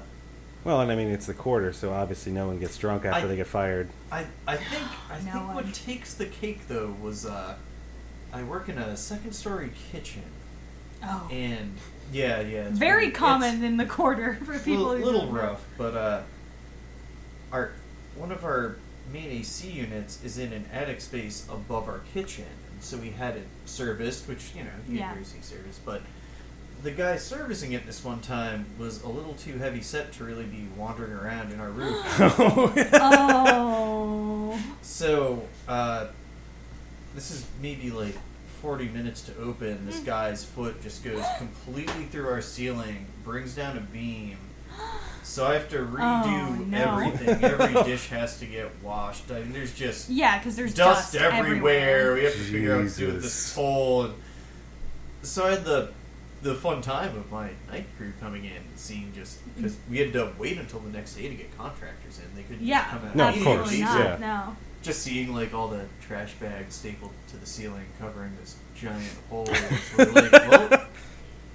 [0.63, 3.27] Well, and I mean it's the quarter, so obviously no one gets drunk after I-
[3.29, 3.89] they get fired.
[4.11, 5.55] I I think I No think one.
[5.55, 7.55] what takes the cake though was uh,
[8.33, 10.23] I work in a second story kitchen,
[11.03, 11.27] Oh.
[11.31, 11.73] and
[12.11, 14.85] yeah, yeah, it's Very pretty- common it's- in the quarter for people.
[14.85, 16.21] little, who little rough, but uh,
[17.51, 17.71] our
[18.15, 18.77] one of our
[19.11, 23.35] main AC units is in an attic space above our kitchen, and so we had
[23.37, 25.13] it serviced, which you know you Yeah.
[25.19, 26.01] AC service, but
[26.83, 30.45] the guy servicing it this one time was a little too heavy set to really
[30.45, 32.05] be wandering around in our roof.
[32.93, 34.59] oh.
[34.81, 36.07] so, uh,
[37.15, 38.15] this is maybe like
[38.61, 39.85] 40 minutes to open.
[39.85, 44.37] This guy's foot just goes completely through our ceiling, brings down a beam.
[45.27, 46.99] So I have to redo Oh, no.
[46.99, 47.43] everything.
[47.43, 49.29] Every dish has to get washed.
[49.29, 52.13] I mean, there's just Yeah, because there's dust, dust, everywhere.
[52.13, 53.23] We have to figure out what to do with Jesus.
[53.23, 54.05] this hole.
[54.05, 54.13] And
[55.21, 55.89] so I had the
[56.43, 60.13] the fun time of my night crew coming in and seeing just because we had
[60.13, 62.35] to wait until the next day to get contractors in.
[62.35, 64.07] They couldn't Yeah, just come out No, of course, absolutely yeah.
[64.09, 64.19] not.
[64.21, 64.55] No.
[64.83, 69.47] Just seeing like all the trash bags stapled to the ceiling, covering this giant hole.
[69.97, 70.87] We're like, well,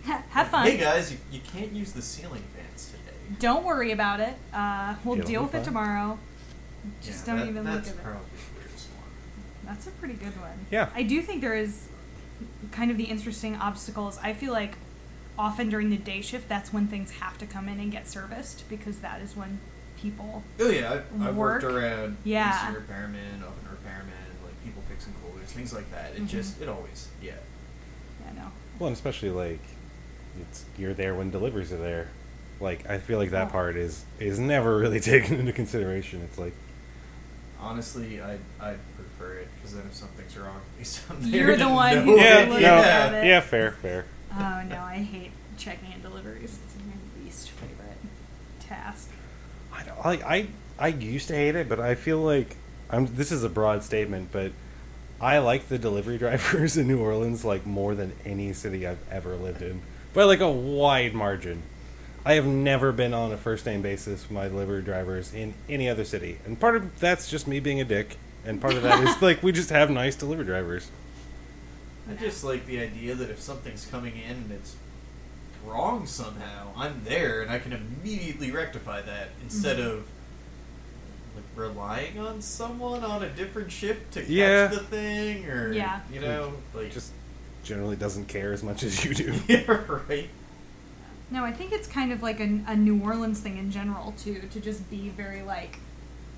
[0.05, 0.67] Ha- Have fun.
[0.67, 3.12] hey guys, you, you can't use the ceiling fans today.
[3.39, 4.35] Don't worry about it.
[4.53, 6.19] Uh, we'll It'll deal be with it tomorrow.
[7.03, 8.03] Just Yeah, don't that- even look at it.
[8.03, 9.05] probably the weirdest one.
[9.65, 10.67] That's a pretty good one.
[10.71, 10.89] Yeah.
[10.95, 11.87] I do think there is
[12.73, 14.19] kind of the interesting obstacles.
[14.23, 14.77] I feel like
[15.39, 18.69] often during the day shift, that's when things have to come in and get serviced
[18.69, 19.61] because that is when
[19.97, 20.43] people.
[20.59, 21.73] Oh yeah, I've, I've worked Work?
[21.75, 22.69] around Yeah.
[22.71, 26.13] AC repairmen, oven repairmen, like people fixing coolers, things like that.
[26.17, 26.29] It Mhm.
[26.29, 27.35] just it always yeah.
[28.29, 28.51] I know.
[28.79, 29.61] Well, and especially like
[30.41, 32.09] it's you're there when deliveries are there.
[32.63, 36.23] Like I feel like that part is is never really taken into consideration.
[36.23, 36.55] It's like
[37.61, 41.95] Honestly, I I prefer it because then if something's wrong, at least You're the one
[41.95, 42.61] know who's it.
[42.61, 43.27] yeah, no, at it.
[43.27, 44.05] yeah, fair, fair.
[44.33, 46.59] Oh no, I hate checking in deliveries.
[46.65, 47.99] It's my least favorite
[48.61, 49.11] task.
[49.73, 50.47] I don't, like I
[50.79, 52.57] I used to hate it, but I feel like
[52.91, 53.15] I'm.
[53.15, 54.53] This is a broad statement, but
[55.21, 59.37] I like the delivery drivers in New Orleans like more than any city I've ever
[59.37, 59.83] lived in,
[60.15, 61.63] by like a wide margin.
[62.25, 65.89] I have never been on a first name basis with my delivery drivers in any
[65.89, 69.03] other city, and part of that's just me being a dick, and part of that
[69.03, 70.91] is like we just have nice delivery drivers.
[72.09, 74.77] I just like the idea that if something's coming in and it's
[75.65, 79.89] wrong somehow, I'm there and I can immediately rectify that instead Mm-hmm.
[79.99, 80.07] of
[81.35, 84.67] like relying on someone on a different shift to catch Yeah.
[84.67, 86.01] the thing or Yeah.
[86.13, 87.13] you know like Just
[87.65, 89.35] generally doesn't care as much as you do.
[89.49, 89.65] yeah
[90.09, 90.29] right.
[91.33, 94.43] No, I think it's kind of like a, a New Orleans thing in general too,
[94.53, 95.79] to just be very like,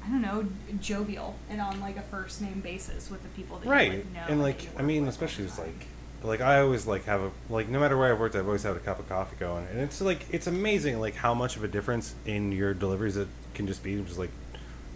[0.04, 0.46] I don't know,
[0.80, 4.12] jovial and on like a first name basis with the people that right you like
[4.12, 4.24] know.
[4.28, 5.86] and like i mean especially all it's like
[6.22, 8.76] like i always like have a like no matter where i've worked i've always had
[8.76, 11.68] a cup of coffee going and it's like it's amazing like how much of a
[11.68, 14.30] difference in your deliveries it can just be just like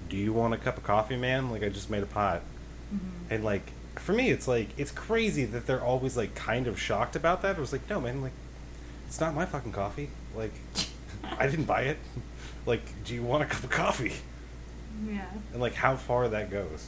[0.09, 2.43] do you want a cup of coffee man like i just made a pot
[2.95, 3.35] Mm-hmm.
[3.35, 7.15] and like for me it's like it's crazy that they're always like kind of shocked
[7.17, 8.33] about that it was like no man like
[9.09, 10.53] it's not my fucking coffee like
[11.39, 11.99] i didn't buy it
[12.67, 14.13] like do you want a cup of coffee
[15.09, 15.25] Yeah.
[15.53, 16.87] and like how far that goes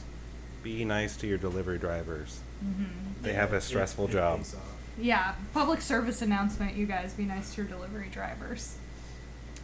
[0.63, 3.23] be nice to your delivery drivers Mm-hmm.
[3.23, 4.45] they have a stressful it job.
[4.99, 5.33] Yeah.
[5.51, 8.75] Public service announcement, you guys be nice to your delivery drivers.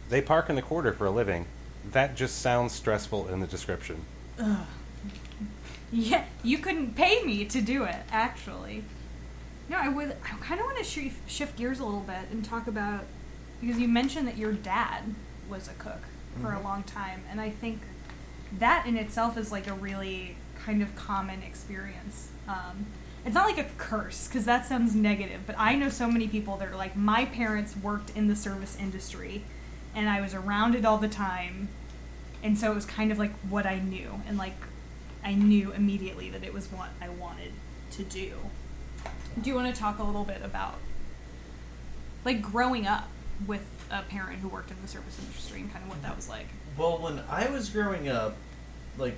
[0.08, 1.46] They park in the quarter for a living.
[1.92, 4.04] That just sounds stressful in the description.
[4.40, 4.66] Ugh.
[5.92, 8.82] Yeah, you couldn't pay me to do it, actually.
[9.68, 10.16] No, I would.
[10.24, 13.04] I kind of want to sh- shift gears a little bit and talk about
[13.60, 15.02] because you mentioned that your dad
[15.48, 16.02] was a cook
[16.40, 16.64] for a Mhm.
[16.64, 17.82] long time, and I think
[18.58, 22.28] that in itself is like a really kind of common experience.
[22.46, 22.86] Um,
[23.26, 26.56] it's not like a curse because that sounds negative, but I know so many people
[26.58, 29.42] that are like, my parents worked in the service industry,
[29.94, 31.68] and I was around it all the time,
[32.42, 34.56] and so it was kind of like what I knew, and like
[35.24, 37.52] I knew immediately that it was what I wanted
[37.92, 38.32] to do.
[39.40, 40.74] Do you want to talk a little bit about
[42.24, 43.08] like growing up
[43.46, 46.28] with a parent who worked in the service industry and kind of what that was
[46.28, 46.46] like?
[46.76, 48.34] Well, when I was growing up,
[48.96, 49.14] like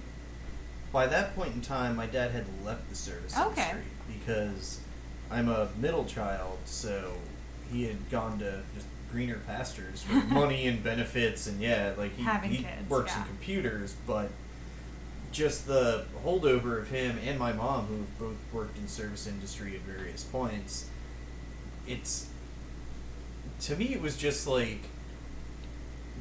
[0.92, 3.70] by that point in time, my dad had left the service Okay.
[3.70, 4.80] industry because
[5.30, 7.14] I'm a middle child, so
[7.72, 12.24] he had gone to just greener pastures for money and benefits, and yeah, like he,
[12.48, 14.30] he kids, works in computers, but
[15.32, 19.74] just the holdover of him and my mom, who have both worked in service industry
[19.76, 20.88] at various points,
[21.86, 22.26] it's
[23.60, 24.80] to me it was just like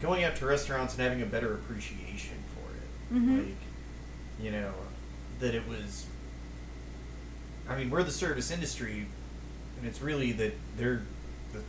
[0.02, 3.18] going out to restaurants and having a better appreciation for it.
[3.20, 3.46] Mhm.
[3.48, 3.56] Like,
[4.42, 4.74] you know,
[5.40, 6.06] that it was.
[7.68, 9.06] I mean, we're the service industry,
[9.78, 11.02] and it's really that they're
[11.54, 11.62] the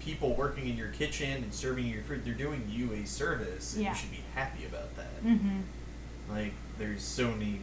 [0.00, 2.24] people working in your kitchen and serving your food.
[2.24, 3.90] They're doing you a service, and Yeah.
[3.90, 5.24] you should be happy about that.
[5.24, 5.60] Mm-hmm.
[6.30, 7.60] Like, there's so many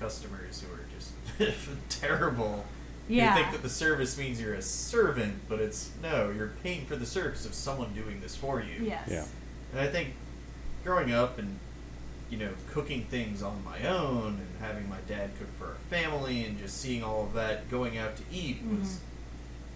[0.00, 2.64] customers who are just terrible.
[3.08, 3.36] Yeah.
[3.36, 6.94] You think that the service means you're a servant, but it's no, you're paying for
[6.96, 8.84] the service of someone doing this for you.
[8.84, 9.08] Yes.
[9.10, 9.24] Yeah.
[9.72, 10.10] And I think
[10.84, 11.58] growing up and
[12.30, 16.44] you know cooking things on my own and having my dad cook for our family
[16.44, 19.00] and just seeing all of that going out to eat was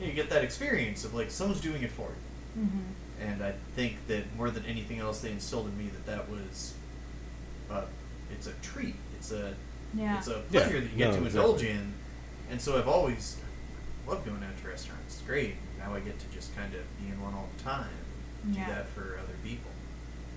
[0.00, 0.06] Mhm.
[0.08, 2.08] you get that experience of like someone's doing it for
[2.56, 2.62] you.
[2.64, 3.22] Mm-hmm.
[3.30, 6.74] And I think that more than anything else, they instilled in me that that was,
[7.70, 7.84] uh,
[8.32, 8.96] it's a treat.
[9.18, 9.54] It's a,
[9.94, 10.18] Yeah.
[10.18, 10.60] it's a Yeah.
[10.60, 11.40] pleasure that you get No, to exactly.
[11.40, 11.92] indulge in.
[12.50, 13.36] And so I've always
[14.06, 15.14] loved going out to restaurants.
[15.18, 15.54] It's great.
[15.78, 17.88] Now I get to just kind of be in one all the time.
[18.44, 18.66] and Yeah.
[18.66, 19.70] Do that for other people.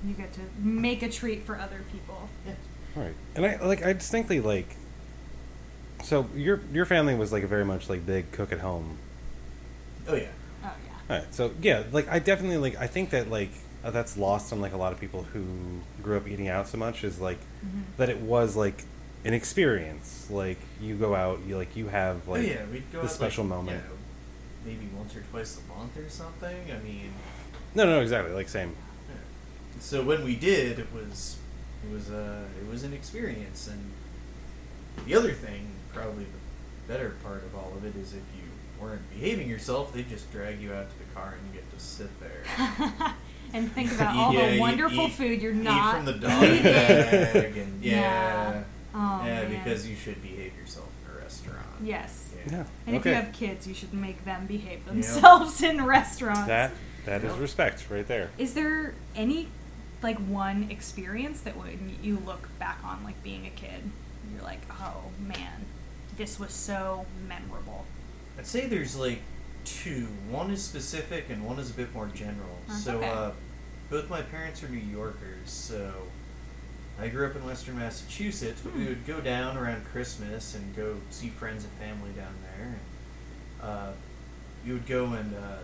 [0.06, 2.30] You get to make a treat for other people.
[2.46, 2.54] Yeah.
[2.96, 3.16] Right.
[3.36, 4.76] And I like I distinctly like
[6.04, 8.98] so your your family was like a very much like big cook at home.
[10.08, 10.28] Oh yeah.
[10.64, 11.16] Oh yeah.
[11.16, 11.34] All right.
[11.34, 13.50] So yeah, like I definitely like I think that like
[13.86, 15.46] uh, that's lost on like a lot of people who
[16.04, 17.82] grew up eating out so much is like Mm-hmm.
[17.98, 18.84] that it was like
[19.24, 20.28] an experience.
[20.30, 23.12] Like you go out, you like you have like oh yeah, we'd go the out,
[23.12, 23.78] special like, moment.
[23.78, 23.96] You know,
[24.78, 26.72] maybe once or twice a month or something.
[26.72, 27.12] I mean,
[27.76, 28.34] No, no, exactly.
[28.34, 28.76] Like same.
[29.10, 29.16] yeah.
[29.80, 31.38] so when we did, it was
[31.88, 33.68] it was uh it was an experience.
[33.68, 33.92] And
[35.06, 38.44] the other thing, probably the better part of all of it, is if you
[38.80, 41.80] weren't behaving yourself, they'd just drag you out to the car and you get to
[41.84, 42.44] sit there.
[43.54, 46.14] and think about all Yeah, the you wonderful eat- food you're eat not from the
[46.14, 47.92] dog bag, and yeah,
[48.54, 48.64] Yeah.
[48.94, 49.50] Oh, yeah, man.
[49.52, 51.66] because you should behave yourself in a restaurant.
[51.84, 52.30] Yes.
[52.50, 52.64] Yeah.
[52.88, 56.46] And if you have kids, you should make them behave themselves in restaurants.
[56.48, 56.72] that
[57.06, 57.40] that is Yep.
[57.42, 58.30] respect right there.
[58.38, 59.48] Is there any
[60.02, 63.82] like one experience that when you look back on like being a kid,
[64.34, 65.66] you're like, oh man,
[66.18, 67.86] this was so memorable.
[68.38, 69.20] I'd say there's like
[69.66, 70.08] two.
[70.30, 72.58] One is specific and one is a bit more general.
[72.68, 73.10] That's so okay.
[73.10, 73.32] uh,
[73.90, 75.92] both my parents are New Yorkers, so
[77.00, 78.80] I grew up in Western Massachusetts, but Hmm.
[78.80, 82.68] we would go down around Christmas and go see friends and family down there.
[83.62, 83.92] And, uh,
[84.66, 85.58] you would go and uh,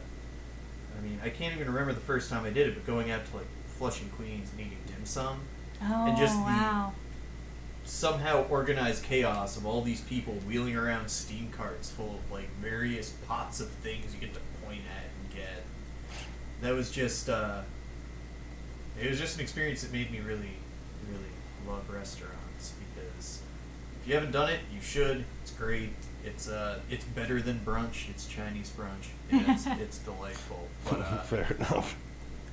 [0.97, 3.26] I mean I can't even remember the first time I did it, but going out
[3.28, 3.47] to like
[3.78, 5.39] Flushing, Queens, and eating dim sum.
[5.82, 6.93] Oh just the- wow.
[7.84, 13.12] Somehow organized chaos of all these people wheeling around steam carts full of like various
[13.28, 15.64] pots of things you get to point at and get.
[16.62, 17.62] That was just uh,
[19.00, 20.54] it was just an experience that made me really,
[21.10, 21.32] really
[21.68, 23.42] love restaurants because
[24.02, 25.26] if you haven't done it, you should.
[25.42, 25.90] It's great.
[26.24, 28.10] It's uh, it's better than brunch.
[28.10, 29.10] It's Chinese brunch.
[29.32, 30.68] It's it's delightful.
[30.86, 31.96] But uh, Fair enough.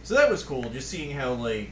[0.02, 1.70] so that was cool, just seeing how like,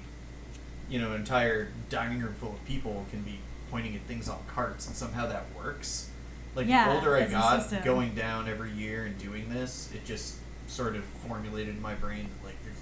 [0.91, 3.39] you know, an entire dining room full of people can be
[3.71, 6.09] pointing at things on carts, and somehow that works.
[6.55, 10.37] Like Yeah, the older I got, going down every year and doing this, it just
[10.69, 12.77] sort of formulated in my brain that like there's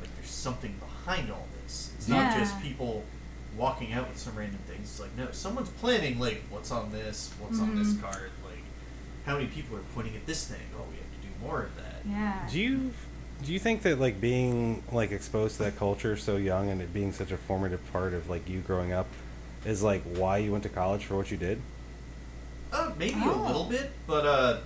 [0.00, 1.90] like there's something behind all this.
[1.96, 2.38] It's not Yeah.
[2.38, 3.04] just people
[3.56, 4.82] walking out with some random things.
[4.90, 8.00] It's like no, someone's planning like what's on this, what's on this Mhm.
[8.02, 8.62] card, like
[9.26, 10.60] how many people are pointing at this thing.
[10.78, 12.02] Oh, we have to do more of that.
[12.08, 12.48] Yeah.
[12.50, 12.92] Do you
[13.42, 16.92] do you think that like being like exposed to that culture so young and it
[16.94, 19.06] being such a formative part of like you growing up
[19.64, 21.60] is like why you went to college for what you did?
[22.72, 23.44] Uh, maybe Oh.
[23.44, 24.58] a little bit, but uh,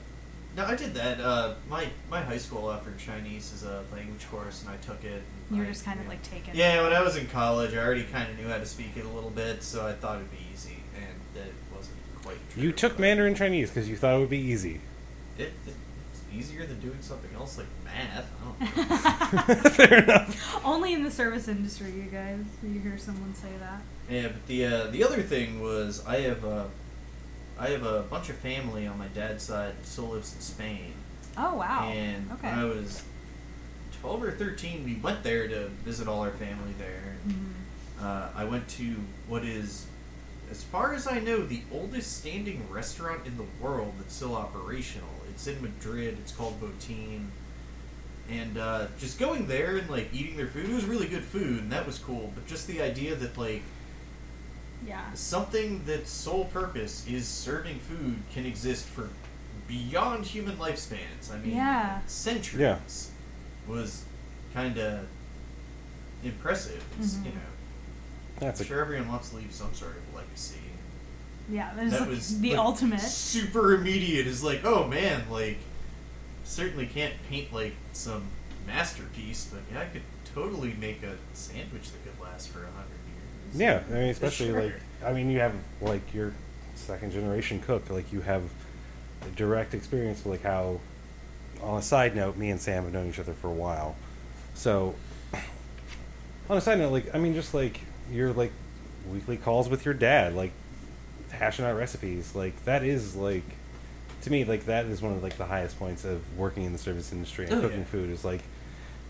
[0.57, 1.20] no, I did that.
[1.20, 5.22] Uh, my my high school offered Chinese as a language course, and I took it.
[5.51, 6.55] You were I- just kind of like taken.
[6.55, 9.05] Yeah, when I was in college, I already kind of knew how to speak it
[9.05, 12.62] a little bit, so I thought it'd be easy, and that wasn't quite true.
[12.62, 14.80] You took Mandarin Chinese because you thought it would be easy.
[15.38, 15.74] It, it,
[16.12, 18.30] it's easier than doing something else like math.
[18.61, 19.70] I don't know.
[19.70, 20.61] Fair enough.
[20.64, 22.45] Only in the service industry, you guys.
[22.62, 23.80] You hear someone say that.
[24.09, 26.64] Yeah, but the uh, the other thing was I have uh,
[27.59, 30.92] I have a bunch of family on my dad's side that still lives in Spain.
[31.36, 31.90] Oh wow.
[31.90, 32.48] And okay.
[32.48, 33.02] when I was
[34.00, 37.16] 12 or 13, we went there to visit all our family there.
[37.26, 37.52] Mhm.
[38.02, 38.96] Uh, I went to
[39.28, 39.86] what is,
[40.50, 45.09] as far as I know, the oldest standing restaurant in the world that's still operational.
[45.30, 46.18] It's in Madrid.
[46.20, 47.28] It's called Botín.
[48.28, 51.61] And uh, just going there and like eating their food, it was really good food,
[51.61, 52.32] and that was cool.
[52.34, 53.62] But just the idea that like
[54.87, 55.12] Yeah.
[55.14, 59.09] something that's sole purpose is serving food can exist for
[59.66, 61.32] beyond human lifespans.
[61.32, 62.01] I mean, Yeah.
[62.07, 62.78] centuries Yeah.
[63.66, 64.03] was
[64.53, 65.07] kind of
[66.22, 66.82] impressive.
[66.99, 67.24] It's, Mhm.
[67.26, 67.41] You know,
[68.41, 70.57] That's I'm a sure everyone wants to leave some sort of legacy.
[71.49, 71.72] Yeah.
[71.74, 73.01] That like was the like, ultimate.
[73.01, 74.26] super immediate.
[74.26, 75.59] Is like, oh man, like
[76.45, 78.24] certainly can't paint like some
[78.66, 80.03] masterpiece, but yeah, I could
[80.35, 83.03] totally make a sandwich that could last for a hundred years.
[83.55, 84.62] Yeah, I mean, especially Sure.
[84.64, 84.74] like,
[85.05, 86.32] I mean, you have like your
[86.74, 88.42] second generation cook, like you have
[89.22, 90.80] a direct experience with like how.
[91.62, 93.96] On a side note, me and Sam have known each other for a while,
[94.55, 94.94] so.
[96.50, 97.80] On a side note, like I mean, just like
[98.12, 98.52] your like
[99.11, 100.50] weekly calls with your dad, like
[101.30, 103.44] hashing out recipes, like that is like
[104.22, 106.78] to me like that is one of like the highest points of working in the
[106.78, 107.84] service industry and Oh, cooking yeah.
[107.84, 108.42] food is like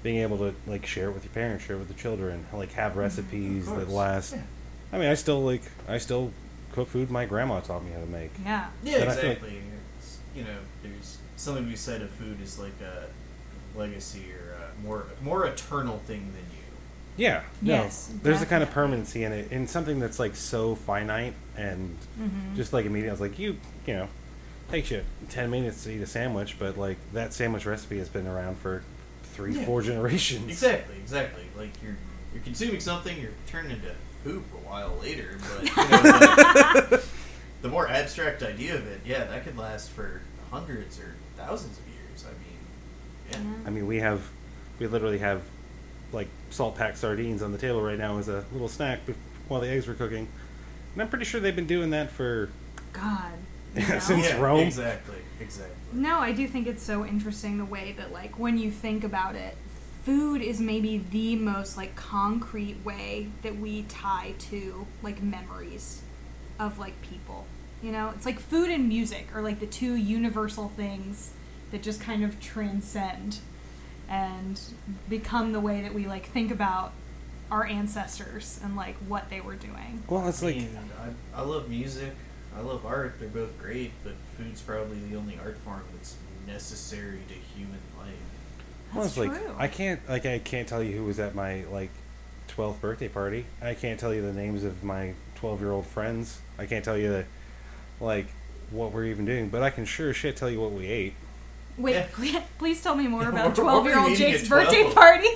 [0.04, 2.72] being able to like share it with your parents, share it with the children, like
[2.74, 4.34] have recipes that last.
[4.34, 4.42] Yeah.
[4.92, 6.30] I mean, I still like I still
[6.72, 8.30] cook food my grandma taught me how to make.
[8.44, 8.68] Yeah.
[8.84, 9.56] Yeah, And I feel like- exactly.
[9.58, 13.06] It's- you know, there's something we said of food is like a
[13.78, 16.64] legacy or a more more eternal thing than you.
[17.16, 17.42] Yeah.
[17.62, 17.74] No.
[17.74, 21.96] Yes, There's a kind of permanency in it, in something that's like so finite and
[22.20, 22.56] Mm-hmm.
[22.56, 23.08] just like immediately.
[23.10, 24.08] I was like, you, you know,
[24.70, 28.26] takes you ten minutes to eat a sandwich, but like that sandwich recipe has been
[28.26, 28.82] around for
[29.34, 29.64] three, Yeah.
[29.66, 30.48] four generations.
[30.48, 31.44] Exactly, exactly.
[31.56, 31.96] Like you're
[32.32, 33.90] you're consuming something, you're turning into
[34.24, 37.02] poop a while later, but you know, like,
[37.62, 40.20] the more abstract idea of it, yeah, that could last for
[40.50, 42.24] hundreds or thousands of years.
[42.26, 42.30] I
[43.40, 43.66] mean, yeah.
[43.66, 44.22] I mean, we have,
[44.78, 45.42] we literally have,
[46.12, 49.00] like salt packed sardines on the table right now as a little snack
[49.48, 50.26] while the eggs were cooking,
[50.94, 52.48] and I'm pretty sure they've been doing that for
[52.92, 53.32] God.
[53.74, 54.60] You Yeah, since- yeah, Rome.
[54.60, 55.74] Exactly, exactly.
[55.92, 59.34] No, I do think it's so interesting the way that like when you think about
[59.36, 59.56] it,
[60.04, 66.02] food is maybe the most like concrete way that we tie to like memories
[66.58, 67.46] of like people.
[67.82, 71.32] You know, it's like food and music are like the two universal things
[71.70, 73.38] that just kind of transcend
[74.08, 74.60] and
[75.08, 76.92] become the way that we like think about
[77.50, 80.02] our ancestors and like what they were doing.
[80.08, 80.78] well, it's I like mean,
[81.34, 82.14] I, I love music.
[82.56, 83.16] I love art.
[83.18, 86.14] They're both great, but food's probably the only art form that's
[86.46, 88.08] necessary to human life.
[88.94, 89.54] well, That's it's like true.
[89.58, 91.90] I can't like I can't tell you who was at my like
[92.48, 93.46] 12th birthday party.
[93.62, 96.38] I can't tell you the names of my 12 year old friends.
[96.58, 97.24] I can't tell you the
[98.00, 98.26] like
[98.70, 101.14] what we're even doing, but I can sure as shit tell you what we ate.
[101.76, 102.06] Wait, Yeah.
[102.12, 104.94] please, please tell me more about what- what were 12-year-old eating Jake's at birthday 12?
[104.94, 105.28] party.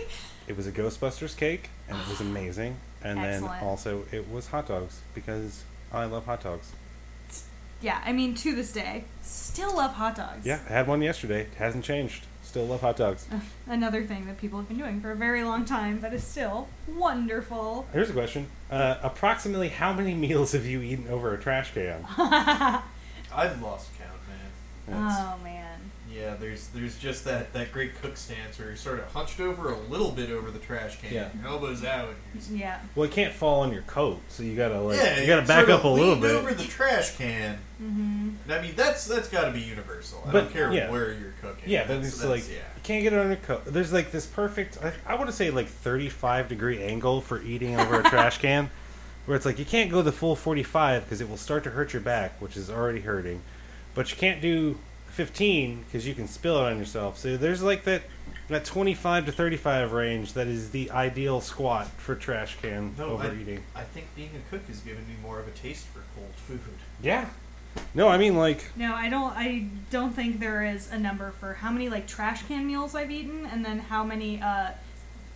[0.47, 2.77] It was a Ghostbusters cake, and it was amazing.
[3.03, 3.61] And Excellent.
[3.61, 5.63] then also it was hot dogs because
[5.93, 6.71] I love hot dogs.
[7.81, 10.45] Yeah, I mean, to this day, still love hot dogs.
[10.45, 11.43] Yeah, I had one yesterday.
[11.43, 12.25] It hasn't changed.
[12.43, 13.27] Still love hot dogs.
[13.67, 16.67] Another thing that people have been doing for a very long time that is still
[16.89, 17.87] wonderful.
[17.93, 22.05] Here's a question: uh, Approximately how many meals have you eaten over a trash can?
[22.19, 24.39] I've lost count, man.
[25.05, 25.68] That's- oh man.
[26.19, 29.73] Yeah, there's there's just that, that great cook stance where you're sort of hunched over
[29.73, 31.29] a little bit over the trash can, Yeah.
[31.47, 32.09] elbows out.
[32.35, 32.81] And you're Yeah.
[32.95, 35.67] Well, it can't fall on your coat, so you gotta like yeah, you gotta back
[35.67, 36.31] sort of up a little leaned bit.
[36.33, 37.59] over the trash can.
[37.83, 38.29] Mm-hmm.
[38.45, 40.23] And I mean, that's that's got to be universal.
[40.27, 40.91] I But, don't care yeah.
[40.91, 41.65] where you're cooking.
[41.71, 42.63] Yeah, but That's- it's that's- like yeah.
[42.75, 43.63] you can't get it on your coat.
[43.67, 44.79] There's like this perfect.
[44.83, 48.71] I, I want to say like 35 degree angle for eating over a trash can,
[49.27, 51.93] where it's like you can't go the full 45 because it will start to hurt
[51.93, 53.41] your back, which is already hurting.
[53.95, 54.79] But you can't do
[55.19, 57.19] 15 because you can spill it on yourself.
[57.19, 58.03] So there's like that
[58.47, 63.27] that 25 to 35 range that is the ideal squat for trash can No, I.
[63.75, 66.61] I think being a cook has given me more of a taste for cold food.
[67.03, 67.27] Yeah.
[67.95, 69.33] No, I mean like No, I don't.
[69.37, 73.11] I don't think there is a number for how many like trash can meals I've
[73.11, 74.71] eaten, and then how many uh,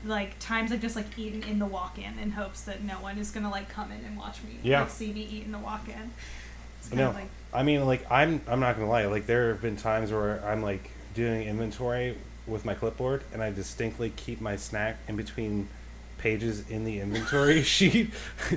[0.05, 3.33] like times I've just like eaten in the walk-in in hopes that no one is
[3.33, 4.83] gonna like come in and watch me Yeah.
[4.83, 6.13] like see me eat in the walk-in.
[6.79, 9.07] It's kind No, of like I mean, like I'm I'm not gonna lie.
[9.07, 13.51] Like there have been times where I'm like doing inventory with my clipboard, and I
[13.51, 15.69] distinctly keep my snack in between
[16.19, 18.11] pages in the inventory sheet,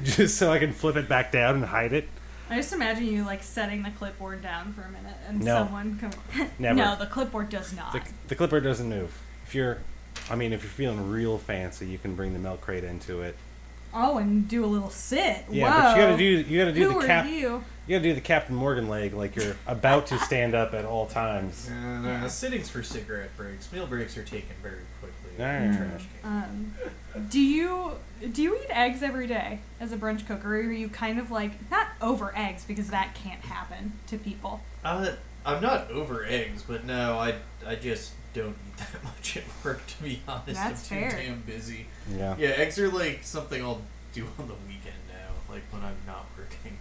[0.04, 2.08] just so I can flip it back down and hide it.
[2.50, 5.56] I just imagine you like setting the clipboard down for a minute and No.
[5.66, 6.48] someone come.
[6.60, 6.76] Never.
[6.76, 7.92] No, the clipboard does not.
[7.92, 9.20] The, the clipboard doesn't move.
[9.48, 9.80] If you're,
[10.30, 13.36] I mean, if you're feeling real fancy, you can bring the milk crate into it.
[13.96, 15.46] oh, and do a little sit.
[15.50, 15.82] Yeah, Whoa.
[15.82, 16.24] but you gotta do
[16.54, 17.64] you gotta do Who the are you?
[17.88, 21.06] You gotta do the Captain Morgan leg, like you're about to stand up at all
[21.06, 21.70] times.
[21.72, 23.72] And, uh, sittings for cigarette breaks.
[23.72, 25.44] Meal breaks are taken very quickly.
[25.44, 26.32] in the trash can.
[26.32, 26.74] Um,
[27.30, 27.92] do you
[28.32, 31.30] do you eat eggs every day as a brunch cook, or are you kind of
[31.30, 34.62] like not over eggs because that can't happen to people?
[34.84, 35.12] Uh,
[35.46, 37.36] I'm not over eggs, but no, I
[37.68, 39.86] I just don't eat that much at work.
[39.86, 41.22] To be honest, That's I'm too fair.
[41.22, 41.86] damn busy.
[42.12, 42.36] Yeah.
[42.40, 43.82] Yeah, eggs are like something I'll
[44.12, 46.80] do on the weekend now, like when I'm not working.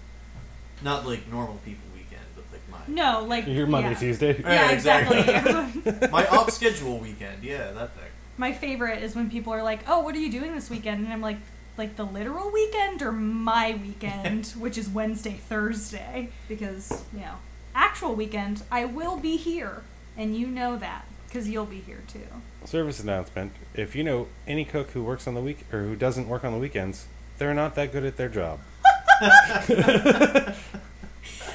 [0.83, 3.99] Not like normal people weekend, but like my No, like Your Monday, yeah.
[3.99, 4.41] Tuesday.
[4.41, 5.19] Yeah, Yeah, exactly.
[5.21, 6.09] exactly.
[6.11, 7.43] My off schedule weekend.
[7.43, 8.11] Yeah, that thing.
[8.37, 11.13] My favorite is when people are like, "Oh, what are you doing this weekend?" And
[11.13, 11.39] I'm like,
[11.79, 17.37] "Like the literal weekend or my weekend, which is Wednesday, Thursday?" Because you know,
[17.75, 19.83] actual weekend, I will be here,
[20.17, 22.27] and you know that because you'll be here too.
[22.65, 26.29] Service announcement: If you know any cook who works on the week or who doesn't
[26.29, 27.07] work on the weekends,
[27.39, 28.59] they're not that good at their job.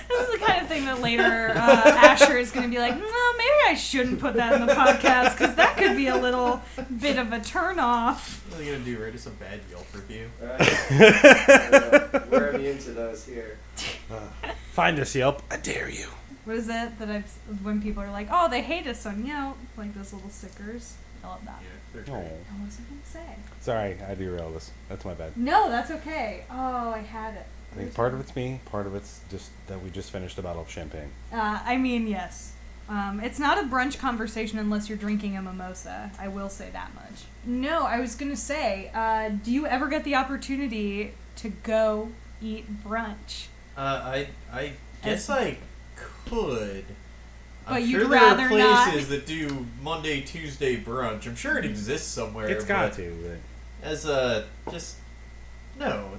[0.10, 2.95] This is the kind of thing that later uh, Asher is going to be like,
[2.95, 6.62] "No, maybe I shouldn't put that in the podcast because that could be a little
[6.99, 8.97] bit of a turnoff." What are you gonna do?
[9.01, 10.30] Write us a bad Yelp review?
[10.43, 13.57] Uh, we're immune to those here.
[14.72, 15.43] Find us, Yelp.
[15.51, 16.07] I dare you.
[16.45, 17.30] What is it that I've
[17.62, 20.95] when people are like, "Oh, they hate us on Yelp," like those little stickers.
[21.24, 21.59] I love that.
[21.61, 21.67] Yeah,
[22.03, 22.32] they're Oh, great.
[22.32, 23.36] What was I going to say?
[23.61, 24.72] sorry, I derailed us.
[24.88, 25.36] That's my bad.
[25.38, 26.43] No, that's okay.
[26.49, 27.45] Oh, I had it.
[27.74, 30.41] I think part of it's me, part of it's just that we just finished a
[30.41, 31.09] bottle of champagne.
[31.32, 32.53] Uh, I mean, yes.
[32.89, 36.09] Um, it's not a brunch conversation unless you're drinking a mimosa.
[36.20, 37.26] I will say that much.
[37.45, 42.09] No, I was gonna say, uh, do you ever get the opportunity to go
[42.41, 43.45] eat brunch?
[43.78, 44.72] Uh, I I
[45.03, 45.57] guess As- I
[46.26, 46.86] could.
[47.70, 48.89] But I'm you'd sure there rather are not.
[48.91, 51.26] places that do Monday, Tuesday brunch.
[51.28, 52.47] I'm sure it exists somewhere.
[52.49, 53.39] It's got but to.
[53.82, 54.97] But As a just
[55.80, 56.09] no,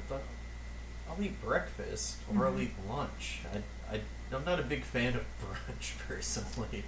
[1.09, 2.43] I'll eat breakfast or Mm-hmm.
[2.43, 3.41] I'll eat lunch.
[3.53, 4.01] I, I
[4.35, 6.85] I'm not a big fan of brunch personally.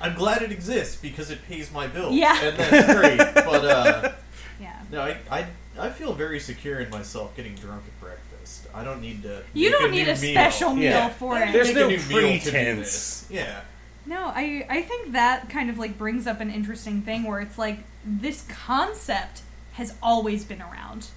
[0.00, 2.14] I'm glad it exists because it pays my bills.
[2.14, 2.42] Yeah.
[2.42, 3.18] and that's great.
[3.34, 4.12] but uh,
[4.60, 4.80] Yeah.
[4.90, 5.46] no, I, I
[5.78, 8.66] I feel very secure in myself getting drunk at breakfast.
[8.74, 9.42] I don't need to.
[9.54, 10.32] You make don't a need new a meal.
[10.34, 11.08] special meal Yeah.
[11.08, 11.52] for it.
[11.52, 12.78] There's make no a new meal to do pretense.
[12.78, 13.26] this.
[13.30, 13.60] Yeah.
[14.04, 17.58] No, I I think that kind of like brings up an interesting thing where it's
[17.58, 19.42] like this concept
[19.74, 21.08] has always been around.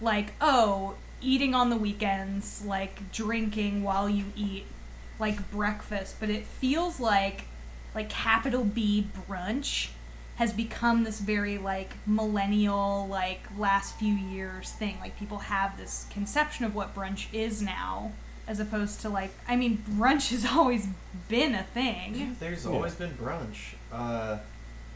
[0.00, 4.66] Like, oh, eating on the weekends, like drinking while you eat,
[5.18, 7.44] like breakfast, but it feels like
[7.94, 9.90] like capital B brunch
[10.36, 14.96] has become this very like millennial like last few years thing.
[15.00, 18.12] Like people have this conception of what brunch is now
[18.46, 20.86] as opposed to like I mean brunch has always
[21.28, 22.36] been a thing.
[22.40, 22.70] There's Yeah.
[22.72, 23.74] always been brunch.
[23.92, 24.38] Uh,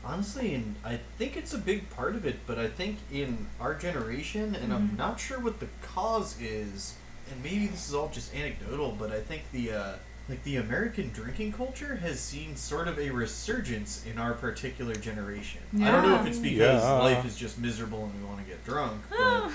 [0.04, 2.40] honestly, and I think it's a big part of it.
[2.46, 4.96] But I think in our generation, and I'm Mhm.
[4.98, 6.94] not sure what the cause is,
[7.30, 9.92] and maybe this is all just anecdotal, but I think the uh,
[10.28, 15.60] like the American drinking culture has seen sort of a resurgence in our particular generation.
[15.80, 16.92] I don't know if it's because Yeah.
[16.94, 19.50] life is just miserable and we want to get drunk, but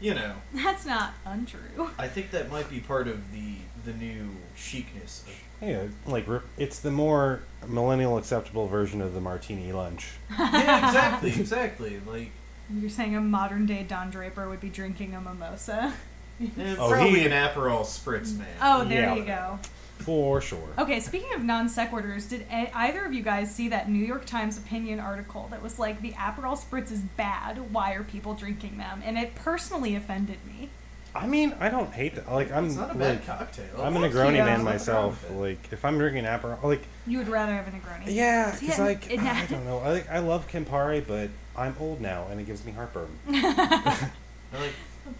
[0.00, 0.34] you know.
[0.54, 1.90] That's not untrue.
[1.98, 5.22] I think that might be part of the the new chicness.
[5.26, 6.26] Of, yeah, like
[6.58, 10.08] it's the more millennial acceptable version of the martini lunch.
[10.38, 12.00] yeah, exactly, exactly.
[12.06, 12.30] Like
[12.74, 15.94] You're saying a modern day Don Draper would be drinking a mimosa.
[16.40, 16.46] eh,
[16.78, 18.46] Oh, probably he- an Aperol spritz man.
[18.60, 19.14] Oh, there Yeah.
[19.14, 19.58] you go.
[19.98, 20.68] For sure.
[20.78, 24.24] Okay, speaking of non sequiturs, did a- either of you guys see that New York
[24.24, 27.72] Times opinion article that was like the Aperol spritz is bad?
[27.72, 29.02] Why are people drinking them?
[29.04, 30.68] And it personally offended me.
[31.14, 32.30] I mean, I don't hate that.
[32.30, 33.80] Like, I'm it's not a bad like, cocktail.
[33.80, 34.44] I'm a Thank Negroni you.
[34.44, 35.24] man myself.
[35.30, 38.02] Like, if I'm drinking Aperol, like, You would rather have a Negroni.
[38.14, 39.78] yeah, See, because and- like and- I don't know.
[39.78, 43.08] I like I love Campari, but I'm old now, and it gives me heartburn.
[43.28, 44.10] I
[44.52, 44.74] like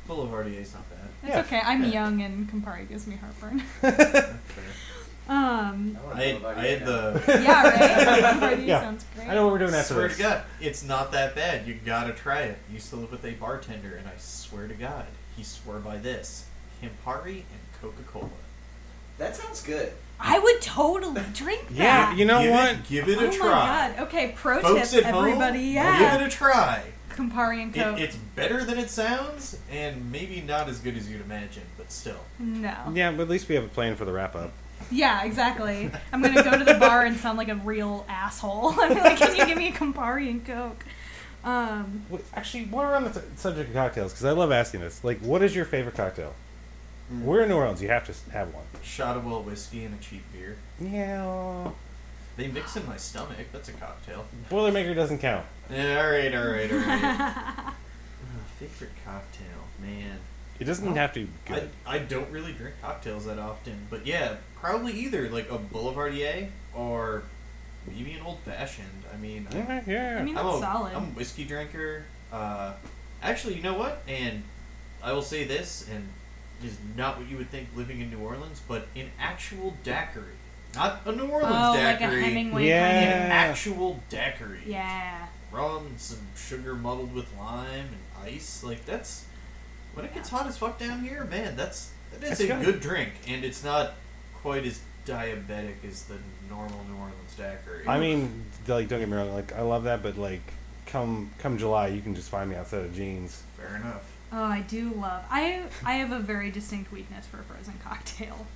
[0.07, 0.99] Boulevardier's not bad.
[1.27, 1.41] It's Yeah.
[1.41, 1.61] okay.
[1.65, 1.91] I'm Yeah.
[1.91, 3.63] young and Campari gives me heartburn.
[5.29, 7.23] Um, I, I had, I had the.
[7.43, 8.21] yeah, right?
[8.41, 8.81] Campari Yeah.
[8.81, 9.29] sounds great.
[9.29, 10.19] I know what we're doing after swear this.
[10.19, 11.67] to God, it's not that bad.
[11.67, 12.59] You gotta try it.
[12.71, 15.05] I used to live with a bartender, and I swear to God,
[15.37, 16.45] he swore by this:
[16.81, 18.29] Campari and Coca Cola.
[19.19, 19.93] That sounds good.
[20.21, 21.75] I would totally drink that.
[21.75, 22.71] Yeah, you know give what?
[22.71, 23.49] It, give it a oh try.
[23.49, 23.53] my
[23.97, 23.99] god.
[24.07, 25.59] Okay, pro Folks tip, at home, everybody.
[25.61, 26.13] Yeah.
[26.13, 26.85] give it a try.
[27.17, 27.99] Campari and It, Coke.
[28.01, 32.21] it's better than it sounds, and maybe not as good as you'd imagine, but still.
[32.39, 32.75] no.
[32.95, 34.53] Yeah, but at least we have a plan for the wrap up.
[34.91, 35.91] Yeah, exactly.
[36.13, 38.75] I'm gonna go to the bar and sound like a real asshole.
[38.81, 40.85] I'm like, can you give me a Campari and Coke?
[41.45, 44.81] Um, Wait, Actually, while we're on the t- subject of cocktails, because I love asking
[44.81, 46.35] this, like, what is your favorite cocktail?
[47.13, 47.23] Mm.
[47.23, 47.81] We're in New Orleans.
[47.81, 48.65] You have to have one.
[48.83, 50.57] Shot of well whiskey and a cheap beer.
[50.81, 51.71] Yeah.
[52.37, 53.39] They mix in my stomach.
[53.53, 54.27] That's a cocktail.
[54.51, 55.47] Boilermaker doesn't count.
[55.71, 57.73] Yeah, all right, all right, all right.
[58.23, 59.47] Uh, favorite cocktail,
[59.81, 60.19] man.
[60.59, 61.69] It doesn't have to be good.
[61.87, 66.49] I, I don't really drink cocktails that often, but yeah, probably either like a Boulevardier
[66.75, 67.23] or
[67.87, 69.03] maybe an old fashioned.
[69.13, 70.19] I mean, I- yeah, yeah.
[70.19, 70.95] I mean, I'm a, solid.
[70.95, 72.05] I'm a whiskey drinker.
[72.33, 72.73] Uh,
[73.23, 74.03] actually, you know what?
[74.09, 74.43] And
[75.03, 76.09] I will say this, and
[76.63, 80.33] it is not what you would think living in New Orleans, but an actual daiquiri,
[80.75, 82.87] not a New Orleans oh, like a daiquiri, Hemingway Yeah.
[82.89, 84.61] an kind actual daiquiri.
[84.67, 85.27] Yeah.
[85.53, 88.63] rum, and some sugar muddled with lime and ice.
[88.65, 89.25] Like that's
[89.95, 91.57] when it gets hot as fuck down here, man.
[91.57, 92.65] That's that is That's a good.
[92.65, 93.95] good drink, and it's not
[94.35, 97.87] quite as diabetic as the normal New Orleans daiquiri.
[97.87, 99.33] I mean, like, don't get me wrong.
[99.33, 100.43] Like, I love that, but like,
[100.87, 103.43] come come July, you can just find me outside of Gene's.
[103.57, 104.05] fair enough.
[104.33, 105.23] Oh, I do love.
[105.31, 108.47] I I have a very distinct weakness for a frozen cocktail.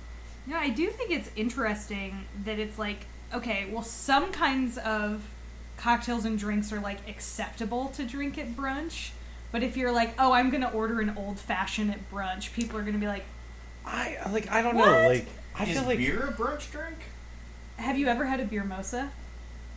[0.47, 5.21] You know, I do think it's interesting that it's like okay, well, some kinds of
[5.77, 9.11] cocktails and drinks are like acceptable to drink at brunch,
[9.53, 12.83] but if you're like, oh, I'm gonna order an old fashioned at brunch, people are
[12.83, 13.23] gonna be like,
[13.85, 14.85] I like, I don't What?
[14.85, 15.07] know.
[15.07, 16.97] Like, I is feel like beer a brunch drink?
[17.77, 19.09] have you ever had a beer mosa?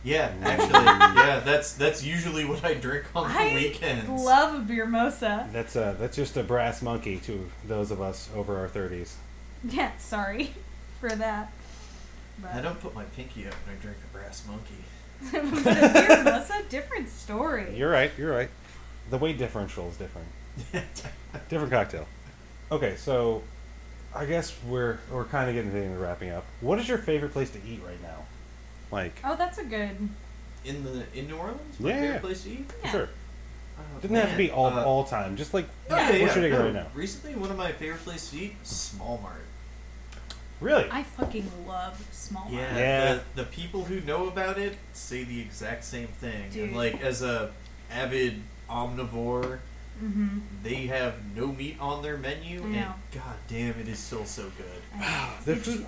[0.03, 1.39] Yeah, actually, yeah.
[1.43, 4.07] That's that's usually what I drink on the I weekends.
[4.09, 5.51] love a beer mosa.
[5.51, 9.15] that's uh that's just a brass monkey to those of us over our thirties.
[9.71, 10.53] Yeah, sorry
[10.99, 11.51] for that.
[12.41, 14.83] But, I don't put my pinky up when I drink a brass monkey.
[15.31, 17.73] but a beer mosa, different story.
[17.77, 18.11] You're right.
[18.17, 18.49] You're right.
[19.09, 20.27] The weight differential is different.
[21.49, 22.07] Different cocktail.
[22.71, 23.41] Okay, so
[24.13, 26.45] I guess we're we're kind of getting to the end of wrapping up.
[26.61, 28.25] What is your favorite place to eat right now?
[28.91, 29.97] Like, Oh, that's a good.
[30.65, 32.19] In the in New Orleans, my Yeah, favorite yeah.
[32.19, 32.73] place to eat.
[32.83, 32.91] Yeah.
[32.91, 33.09] sure.
[33.77, 35.35] Oh, Doesn't have to be all uh, all time.
[35.37, 36.33] Just like yeah, what yeah.
[36.33, 36.87] should I go no, right now?
[36.93, 39.41] Recently, one of my favorite places to eat, Small Mart.
[40.61, 40.87] Really?
[40.89, 42.47] I fucking love small.
[42.49, 42.75] Yeah, Mart.
[42.77, 43.13] Yeah.
[43.13, 46.49] The, the people who know about it say the exact same thing.
[46.51, 46.63] Dude.
[46.69, 47.51] And like as a
[47.91, 49.59] avid omnivore,
[50.03, 50.39] Mm-hmm.
[50.61, 52.93] they have no meat on their menu, I and know.
[53.13, 55.01] god damn, it is still so good.
[55.45, 55.85] the food.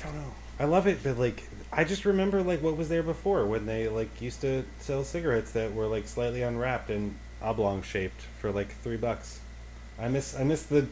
[0.00, 0.30] I don't know.
[0.60, 1.42] I love it, but like,
[1.72, 5.50] I just remember like what was there before when they like used to sell cigarettes
[5.52, 9.40] that were like slightly unwrapped and oblong shaped for like three bucks.
[9.98, 10.86] I miss I miss the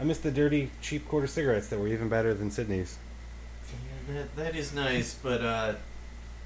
[0.00, 2.96] I miss the dirty cheap quarter cigarettes that were even better than Sydney's.
[4.08, 5.74] Yeah, that, that is nice, but uh,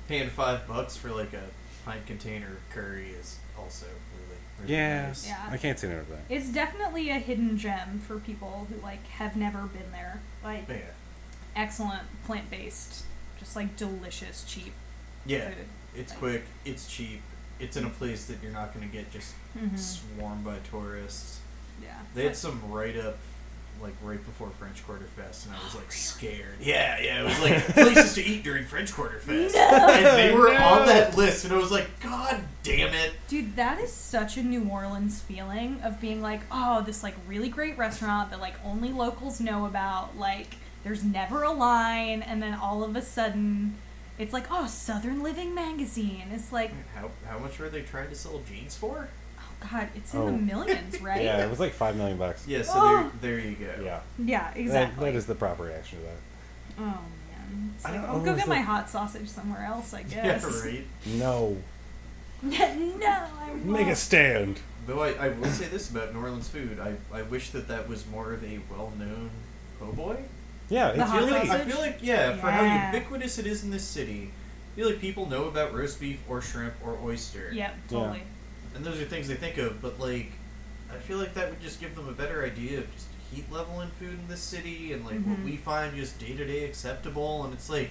[0.09, 1.43] paying five bucks for like a
[1.85, 5.27] pint container of curry is also really, really Yeah, nice.
[5.27, 5.49] Yeah.
[5.51, 6.21] I can't say no to that.
[6.29, 10.21] It's definitely a hidden gem for people who like have never been there.
[10.45, 10.77] Like Yeah.
[11.55, 13.05] excellent plant based,
[13.39, 14.73] just like delicious cheap
[15.25, 15.49] Yeah.
[15.49, 15.67] food.
[15.97, 16.45] It's Like- quick.
[16.65, 17.23] It's cheap.
[17.59, 19.79] It's in a place that you're not going to get just Mhm.
[19.79, 21.39] swarmed by tourists.
[21.83, 21.95] Yeah.
[22.15, 23.17] They had some right up,
[23.81, 26.57] like right before French Quarter Fest, and I was like oh, scared.
[26.61, 27.21] Yeah, yeah.
[27.21, 31.17] It was like places to eat during French Quarter Fest, and they were on that
[31.17, 33.13] list, and I was like, God damn it!
[33.29, 37.49] Dude, that is such a New Orleans feeling of being like, oh, this like really
[37.49, 40.17] great restaurant that like only locals know about.
[40.17, 43.77] Like, there's never a line, and then all of a sudden,
[44.19, 46.29] it's like, oh, Southern Living magazine.
[46.33, 49.09] It's like, How how much were they trying to sell Gene's for?
[49.63, 50.27] Oh god, it's in Oh.
[50.27, 51.23] the millions, right?
[51.23, 52.47] Yeah, it was like five million bucks.
[52.47, 53.11] Yeah, so Oh.
[53.21, 53.83] there there you go.
[53.83, 55.11] Yeah, Yeah, That- exactly.
[55.11, 56.17] that is the proper reaction to that.
[56.79, 58.91] Oh man, it's I like, don't oh, I'll know, go it's get my like- hot
[58.91, 60.15] sausage somewhere else, I guess.
[60.15, 60.63] Yeah, guess.
[60.65, 60.87] right.
[61.07, 61.57] No,
[62.43, 63.65] no, I won't.
[63.67, 64.61] make a stand.
[64.87, 67.89] Though I, I will say this about New Orleans food, I, I wish that that
[67.89, 69.31] was more of a well known
[69.81, 70.17] po' boy.
[70.69, 72.79] Yeah, The it's hot I feel, like, I feel like yeah, for Yeah.
[72.91, 74.31] how ubiquitous it is in this city,
[74.73, 77.51] I feel like people know about roast beef or shrimp or oyster.
[77.53, 78.23] Yep, totally.
[78.77, 80.33] And those are things they think of, but like
[80.93, 83.81] I feel like that would just give them a better idea of just heat level
[83.81, 85.45] in food in this city and like what Mhm.
[85.45, 87.91] we find just day to day acceptable and it's like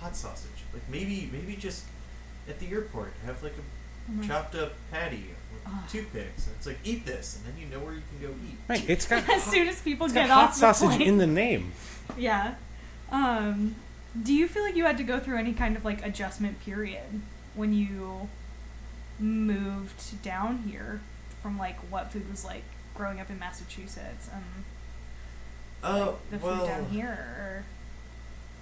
[0.00, 0.50] hot sausage.
[0.72, 1.84] Like maybe maybe just
[2.48, 4.26] at the airport have like a Mhm.
[4.28, 7.94] chopped up patty with toothpicks and it's like eat this and then you know where
[7.94, 8.58] you can go eat.
[8.68, 11.02] Right, it's got as soon as people it's get got off hot the sausage plane.
[11.08, 11.72] in the name.
[12.18, 12.54] Yeah.
[13.10, 13.76] Um,
[14.22, 17.22] do you feel like you had to go through any kind of like adjustment period
[17.54, 18.28] when you
[19.18, 21.00] moved down here
[21.42, 22.62] from like what food was like
[22.94, 24.44] growing up in Massachusetts and
[25.82, 27.64] Oh like, the well food down here or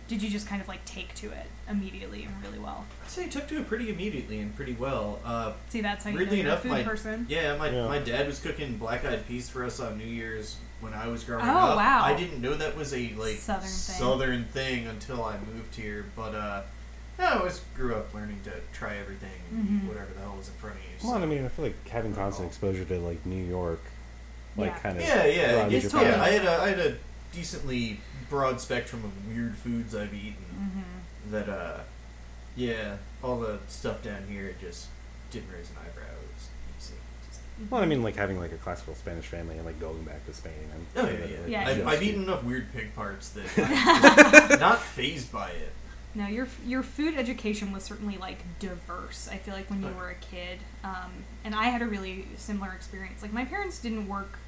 [0.08, 2.84] did you just kind of like take to it immediately and really well?
[3.04, 5.20] I'd say I took to it pretty immediately and pretty well.
[5.24, 7.26] Uh, See that's how you Weirdly know you're enough, a food my person.
[7.28, 7.86] yeah, my Yeah.
[7.88, 11.22] my dad was cooking black eyed peas for us on New Year's when I was
[11.24, 11.76] growing Oh, up.
[11.76, 12.02] wow.
[12.04, 13.68] I didn't know that was a like Southern thing.
[13.68, 16.04] southern thing until I moved here.
[16.16, 16.62] But uh,
[17.18, 19.82] I always grew up learning to try everything and Mhm.
[19.84, 21.08] eat whatever the hell was in front of you.
[21.08, 23.80] Well, I mean, I feel like having constant exposure to like New York,
[24.56, 24.78] like Yeah.
[24.78, 26.16] kind of yeah, yeah, broadens your totally- yeah.
[26.16, 26.28] palate.
[26.28, 26.96] I had a I had a
[27.32, 30.44] decently broad spectrum of weird foods I've eaten.
[30.54, 31.32] Mm-hmm.
[31.32, 31.80] That uh,
[32.56, 34.86] yeah, all the stuff down here it just
[35.30, 36.04] didn't raise an eyebrow.
[36.04, 36.48] It was
[36.78, 36.94] easy.
[37.70, 40.34] Well, I mean, like having like a classical Spanish family and like going back to
[40.34, 40.52] Spain.
[40.74, 41.38] And Oh yeah, that, yeah.
[41.38, 41.68] like, Yeah.
[41.68, 45.72] I've, I've eaten enough weird pig parts that I'm just not phased by it.
[46.14, 49.28] No, your your food education was certainly like diverse.
[49.32, 52.72] I feel like when you were a kid, um, and I had a really similar
[52.72, 53.22] experience.
[53.22, 54.38] Like my parents didn't work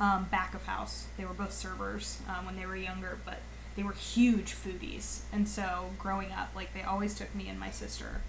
[0.00, 3.38] um, back of house; they were both servers um, when they were younger, but
[3.76, 5.20] they were huge foodies.
[5.32, 8.20] And so growing up, like they always took me and my sister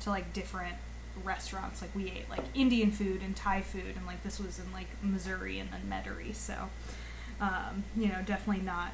[0.00, 0.76] to like different
[1.22, 1.82] restaurants.
[1.82, 4.88] Like we ate like Indian food and Thai food, and like this was in like
[5.02, 6.34] Missouri and then Metairie.
[6.34, 6.70] So
[7.40, 8.92] um, you know, definitely not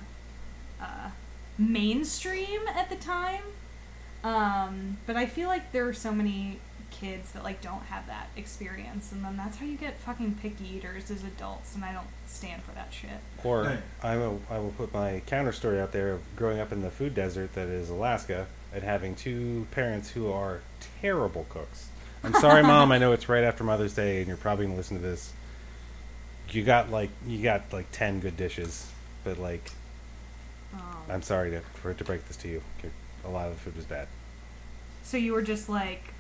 [0.81, 1.11] uh,
[1.59, 3.43] mainstream at the time.
[4.23, 6.59] Um, but I feel like there are so many
[6.91, 10.65] kids that like don't have that experience, and then that's how you get fucking picky
[10.77, 13.11] eaters as adults, and I don't stand for that shit.
[13.43, 13.79] Or Right.
[14.03, 16.91] I will I will put my counter story out there of growing up in the
[16.91, 20.61] food desert that is Alaska and having two parents who are
[21.01, 21.89] terrible cooks.
[22.23, 22.91] I'm sorry, mom.
[22.93, 25.33] I know it's right after Mother's Day, and you're probably gonna listen to this.
[26.51, 28.91] You got like you got like ten good dishes,
[29.25, 29.71] but like
[30.75, 32.63] Um, I'm sorry to for to break this to you.
[33.25, 34.09] A lot of the food was bad.
[35.03, 36.13] so you were just like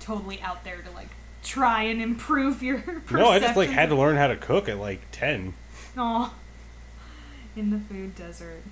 [0.00, 1.08] totally out there to like
[1.42, 2.82] try and improve your.
[3.10, 5.54] No, I just like had to learn how to cook at like ten.
[5.96, 6.32] Aw.
[7.56, 8.62] in the food desert.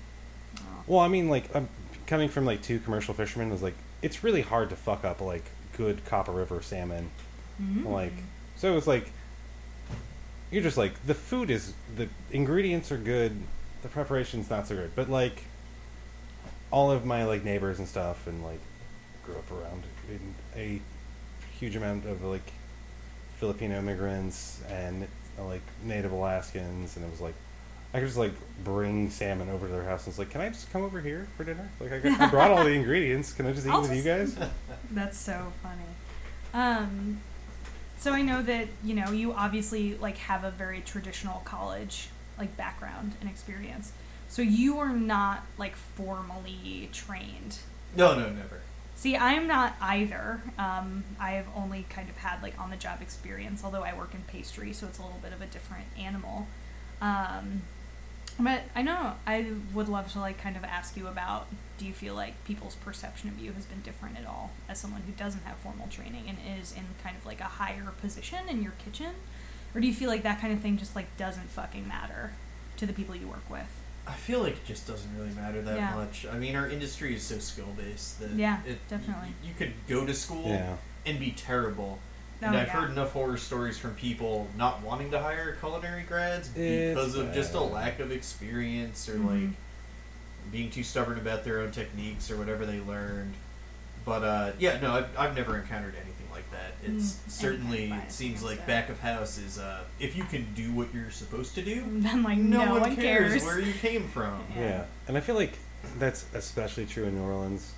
[0.87, 1.67] Well, I mean, like I'm
[2.07, 5.43] coming from like two commercial fishermen was like it's really hard to fuck up like
[5.75, 7.09] good Copper River salmon.
[7.61, 7.85] Mm.
[7.85, 8.13] Like
[8.55, 9.11] so, it was like
[10.49, 13.35] you're just like the food is the ingredients are good,
[13.87, 15.43] the preparation's not so good, but like
[16.71, 18.59] all of my like neighbors and stuff and like
[19.23, 20.81] grew up around in a
[21.57, 22.51] huge amount of like
[23.37, 25.07] Filipino immigrants and
[25.39, 27.35] like Native Alaskans, and it was like
[27.93, 28.33] I could just like
[28.63, 31.27] bring salmon over to their house and it's like, can I just come over here
[31.37, 31.69] for dinner?
[31.79, 33.31] Like I, got, I brought all the ingredients.
[33.31, 34.35] Can I just eat I'll with you guys?
[34.91, 35.81] That's so funny.
[36.53, 37.21] Um,
[37.97, 42.55] so I know that you know you obviously like have a very traditional college like
[42.57, 43.91] background and experience.
[44.29, 47.59] So you are not like formally trained.
[47.95, 48.61] No, no, never.
[48.95, 50.41] See, I'm not either.
[50.57, 54.21] Um, I've only kind of had like on the job experience, although I work in
[54.21, 56.47] pastry, so it's a little bit of a different animal.
[56.99, 57.61] Um,
[58.39, 61.93] but I know I would love to like kind of ask you about do you
[61.93, 65.43] feel like people's perception of you has been different at all as someone who doesn't
[65.43, 69.11] have formal training and is in kind of like a higher position in your kitchen?
[69.77, 72.31] Or do you feel like that kind of thing just like doesn't fucking matter
[72.77, 73.67] to the people you work with?
[74.07, 75.93] I feel like it just doesn't really matter that Yeah.
[75.93, 76.25] much.
[76.25, 79.27] I mean, our industry is so skill based that Yeah, it, definitely.
[79.43, 80.77] You, you could go to school Yeah.
[81.05, 81.99] and be terrible.
[82.41, 82.73] Oh, and I've yeah.
[82.81, 87.31] heard enough horror stories from people not wanting to hire culinary grads It's because of
[87.31, 89.25] just a lack of experience or Mhm.
[89.49, 89.55] like
[90.51, 93.35] being too stubborn about their own techniques or whatever they learned.
[94.05, 96.16] But uh, yeah, no, I've, I've never encountered anything
[96.51, 96.73] like that.
[96.89, 100.47] It's Mm, certainly it seems like against back of house is uh, if you can
[100.55, 103.31] do what you're supposed to do, then like no, no, one, cares.
[103.33, 104.43] cares where you came from.
[104.55, 104.61] Yeah.
[104.67, 104.85] Yeah.
[105.07, 105.53] And I feel like
[105.99, 107.71] that's especially true in New Orleans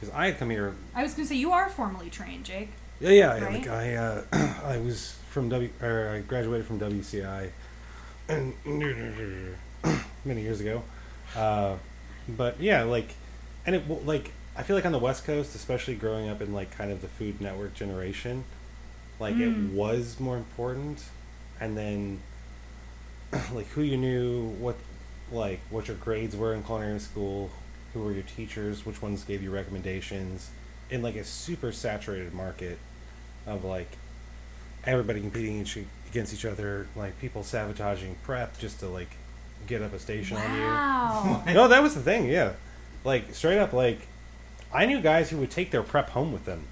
[0.00, 2.70] because I had come here I was gonna say you are formally trained, Jake.
[3.00, 3.38] Yeah, yeah.
[3.44, 3.52] Right?
[3.60, 4.22] Like I, uh,
[4.64, 7.50] I was from W, or I graduated from WCI,
[8.28, 8.54] and
[10.24, 10.82] many years ago.
[11.36, 11.76] Uh,
[12.28, 13.14] but yeah, like,
[13.66, 16.52] and it w- like I feel like on the West Coast, especially growing up in
[16.52, 18.44] like kind of the Food Network generation,
[19.18, 19.72] like it Mm.
[19.72, 21.02] was more important,
[21.60, 22.20] and then
[23.54, 24.76] like who you knew, what
[25.30, 27.50] like what your grades were in culinary school,
[27.94, 30.50] who were your teachers, which ones gave you recommendations,
[30.90, 32.78] in like a super saturated market
[33.46, 33.88] of like
[34.84, 35.64] everybody competing
[36.10, 39.16] against each other, like people sabotaging prep just to like
[39.66, 41.38] get up a station Wow.
[41.40, 41.54] on you.
[41.54, 42.26] No, that was the thing.
[42.28, 42.52] Yeah,
[43.04, 44.00] like straight up, like
[44.74, 46.64] I knew guys who would take their prep home with them.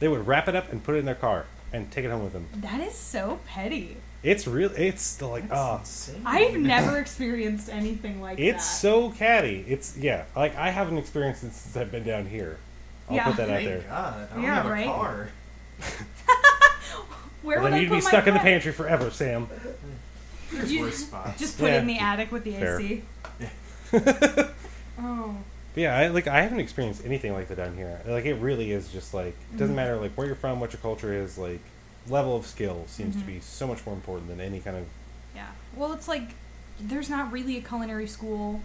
[0.00, 2.24] They would wrap it up and put it in their car and take it home
[2.24, 2.46] with them.
[2.56, 3.96] that is so petty.
[4.22, 4.70] It's real.
[4.76, 5.82] It's the, like oh,
[6.24, 8.56] I've never experienced anything like it's that.
[8.56, 9.64] It's so catty.
[9.68, 10.24] It's yeah.
[10.34, 12.58] Like I haven't experienced it since I've been down here.
[13.08, 13.24] I'll Yeah.
[13.26, 13.80] put that out there.
[13.80, 14.86] God, I don't Yeah, have a right?
[14.86, 15.28] car.
[17.42, 19.46] Where Well, would then I you'd put be my stuck in the pantry forever, Sam.
[20.50, 21.38] There's You- worse spots.
[21.38, 22.80] Just put it in the attic with the Fair.
[22.80, 23.02] AC.
[24.98, 25.36] oh.
[25.74, 28.00] But yeah, I like I haven't experienced anything like that down here.
[28.06, 29.58] Like it really is just like it Mm-hmm.
[29.58, 31.60] doesn't matter like where you're from, what your culture is, like
[32.08, 33.20] level of skill seems Mhm.
[33.20, 34.86] to be so much more important than any kind of
[35.34, 35.48] Yeah.
[35.74, 36.30] Well, it's like
[36.80, 38.60] there's not really a culinary school.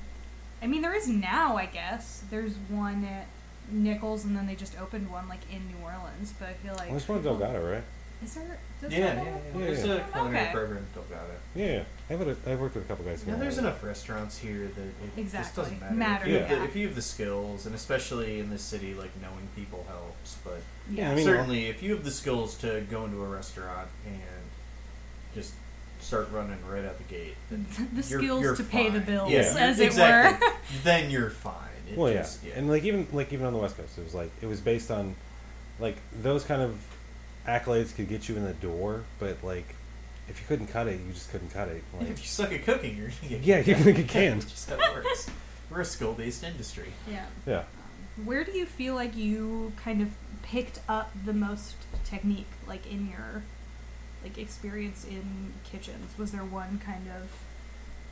[0.62, 2.22] I mean, there is now, I guess.
[2.30, 3.28] There's one at
[3.72, 6.34] Nicholls, and then they just opened one like in New Orleans.
[6.38, 7.84] But I feel like well, there's one people- Delgado, right?
[8.24, 8.60] Is there?
[8.82, 9.34] Does Yeah, yeah, Delgado yeah.
[9.44, 9.64] have one?
[9.64, 9.94] There's Yeah.
[9.94, 10.52] a culinary Okay.
[10.54, 11.34] program in Delgado.
[11.56, 11.84] Yeah, yeah.
[12.10, 13.24] I would I worked with a couple guys.
[13.26, 15.64] Yeah, who there's enough restaurants here that it just Exactly.
[15.64, 15.96] doesn't matter.
[15.96, 16.56] Matter, if, you have yeah.
[16.60, 20.36] the, if you have the skills, and especially in this city, like knowing people helps.
[20.44, 23.90] But Yeah, I mean, certainly, if you have the skills to go into a restaurant
[24.06, 24.20] and
[25.34, 25.54] just
[26.02, 29.06] start running right out the gate, then the you're- skills you're to pay the fine.
[29.06, 30.46] bills, Yeah, as exactly.
[30.48, 30.58] it were.
[30.84, 31.54] then you're fine.
[31.90, 32.54] It well, just, yeah.
[32.56, 34.92] and like even like even on the West Coast, it was like it was based
[34.92, 35.16] on
[35.80, 36.78] like those kind of
[37.50, 39.76] accolades could get you in the door, but like
[40.28, 41.84] if you couldn't cut it, you just couldn't cut it.
[42.00, 44.44] Like if you suck at cooking, you're gonna get yeah, you're gonna get canned.
[44.44, 45.30] It's just how it works.
[45.70, 46.92] We're a skill-based industry.
[47.10, 47.26] yeah.
[47.46, 47.64] Yeah.
[48.26, 50.10] Where do you feel like you kind of
[50.44, 53.44] picked up the most technique, like in your
[54.24, 56.18] like experience in kitchens?
[56.18, 57.30] Was there one kind of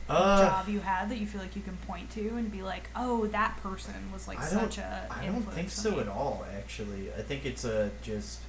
[0.08, 2.88] Uh, job you had that you feel like you can point to and be like,
[2.96, 5.06] oh, that person was like I don't, such a.
[5.10, 6.46] I don't think so at all.
[6.56, 8.40] Actually, I think it's a just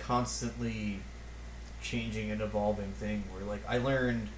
[0.00, 1.00] constantly
[1.82, 3.24] changing and evolving thing.
[3.32, 4.28] Where like I learned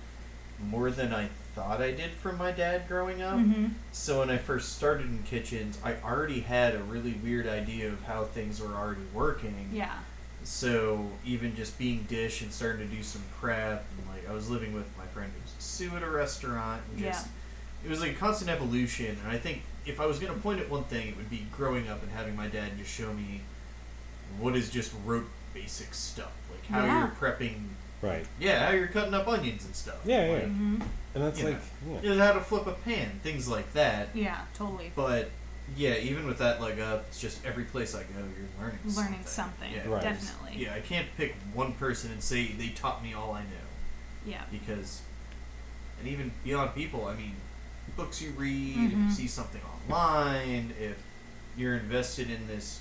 [0.71, 3.37] more than I thought I did from my dad growing up.
[3.39, 3.73] Mhm.
[3.93, 8.03] So when I first started in kitchens, I already had a really weird idea of
[8.05, 9.69] how things were already working.
[9.73, 9.99] Yeah.
[10.43, 14.49] So even just being dish and starting to do some prep, and like I was
[14.51, 17.29] living with my friend who was a sous at a restaurant, and just
[17.85, 19.19] it was like a constant evolution.
[19.23, 21.47] And I think if I was going to point at one thing, it would be
[21.53, 23.43] growing up and having my dad just show me
[24.39, 26.99] what is just rote basic stuff, like how Yeah.
[26.99, 27.69] you're prepping,
[28.03, 28.27] Right.
[28.39, 29.97] yeah, how you're cutting up onions and stuff.
[30.05, 30.33] Yeah, yeah.
[30.35, 30.83] like, hmm
[31.15, 32.01] And that's You like know.
[32.03, 32.13] yeah.
[32.15, 34.09] yeah, how to flip a pan, things like that.
[34.15, 34.91] Yeah, totally.
[34.97, 35.31] But
[35.77, 39.25] yeah, even with that leg up, it's just every place I go, you're learning Learning
[39.25, 39.27] something.
[39.27, 39.87] something, Yeah.
[39.89, 40.03] Right.
[40.03, 40.57] definitely.
[40.63, 44.43] Yeah, I can't pick one person and say they taught me all I know Yeah.
[44.51, 45.03] because,
[46.01, 47.37] and even beyond people, I mean,
[47.97, 49.05] books you read, if Mhm.
[49.09, 50.97] you see something online, if
[51.57, 52.81] you're invested in this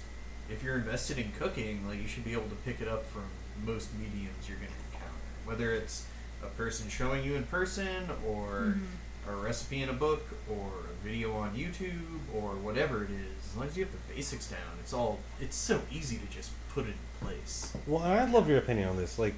[0.50, 3.24] if you're invested in cooking, like you should be able to pick it up from
[3.66, 6.06] most mediums you're going to encounter, whether it's
[6.44, 9.30] a person showing you in person or mm-hmm.
[9.30, 13.52] a recipe in a book or a video on YouTube or whatever it is.
[13.52, 16.52] As long as you have the basics down, it's all it's so easy to just
[16.74, 17.74] put it in place.
[17.88, 19.20] Well, I'd love your opinion on this.
[19.20, 19.36] Like,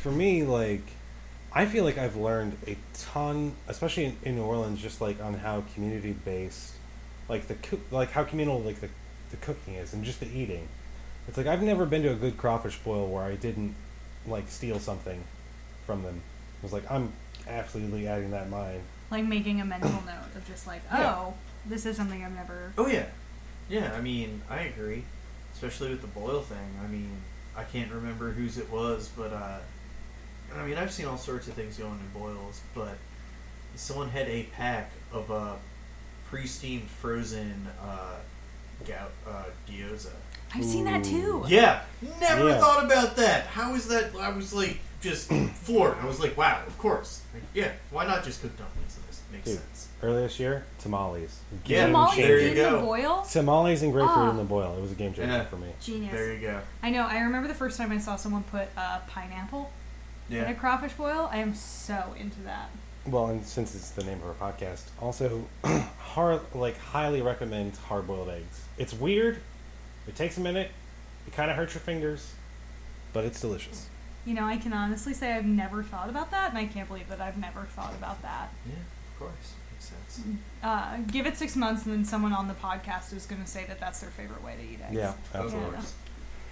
[0.00, 0.82] for me, like,
[1.52, 5.34] I feel like I've learned a ton, especially in, in New Orleans, just like on
[5.34, 6.72] how community based,
[7.28, 7.56] like the
[7.90, 8.88] like how communal like the,
[9.30, 10.68] the cooking is and just the eating.
[11.28, 13.74] It's like I've never been to a good crawfish boil where I didn't
[14.26, 15.22] like steal something
[15.86, 16.20] from them.
[16.60, 17.12] I was like, I'm
[17.48, 18.80] absolutely adding that mine.
[19.10, 21.30] Like making a mental note of just like, oh, Yeah.
[21.66, 22.72] this is something I've never.
[22.78, 23.06] Oh yeah,
[23.68, 23.92] yeah.
[23.96, 25.04] I mean, I agree,
[25.54, 26.76] especially with the boil thing.
[26.82, 27.10] I mean,
[27.56, 29.58] I can't remember whose it was, but uh,
[30.56, 32.96] I mean, I've seen all sorts of things going in boils, but
[33.76, 35.54] someone had a pack of uh,
[36.28, 38.16] pre-steamed frozen uh,
[38.84, 40.10] gout uh, gyoza.
[40.54, 41.44] I've seen that too.
[41.48, 41.82] Yeah,
[42.20, 42.58] never Yeah.
[42.60, 43.46] thought about that.
[43.46, 44.14] How is that?
[44.16, 45.96] I was like just floored.
[46.00, 47.22] I was like, wow, of course.
[47.34, 49.20] Like, yeah, why not just cook dumplings in this?
[49.32, 49.58] Makes Dude.
[49.58, 49.88] sense.
[50.02, 51.40] Earlier this year, tamales.
[51.64, 52.76] Yeah, Game Tamales there you in go.
[52.80, 53.26] the boil.
[53.30, 54.30] Tamales and grapefruit Ah.
[54.30, 54.76] in the boil.
[54.76, 55.44] It was a game changer Yeah.
[55.46, 55.68] for me.
[55.80, 56.12] Genius.
[56.12, 56.60] There you go.
[56.82, 57.06] I know.
[57.06, 59.70] I remember the first time I saw someone put uh, pineapple
[60.30, 60.52] in a Yeah.
[60.52, 61.28] crawfish boil.
[61.32, 62.70] I am so into that.
[63.06, 65.46] Well, and since it's the name of our podcast, also
[65.98, 68.62] hard like highly recommend hard boiled eggs.
[68.78, 69.38] It's weird.
[70.06, 70.70] It takes a minute.
[71.26, 72.32] It kind of hurts your fingers,
[73.12, 73.88] but it's delicious.
[74.24, 77.08] You know, I can honestly say I've never thought about that, and I can't believe
[77.08, 78.50] that I've never thought about that.
[78.66, 79.54] Yeah, of course.
[79.72, 80.26] Makes sense.
[80.62, 83.64] Uh, give it six months, and then someone on the podcast is going to say
[83.68, 84.94] that that's their favorite way to eat eggs.
[84.96, 85.70] Yeah, Of absolutely.
[85.72, 85.94] course.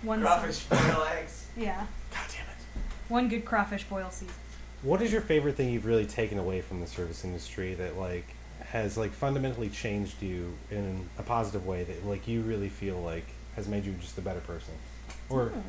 [0.03, 1.47] One Crawfish boil eggs.
[1.57, 1.87] Yeah.
[2.11, 2.83] God damn it.
[3.09, 4.35] One good crawfish boil season.
[4.83, 8.34] What is your favorite thing you've really taken away from the service industry that like
[8.75, 13.25] has like fundamentally changed you in a positive way that like you really feel like
[13.57, 14.75] has made you just a better person?
[15.31, 15.61] Or Hmm.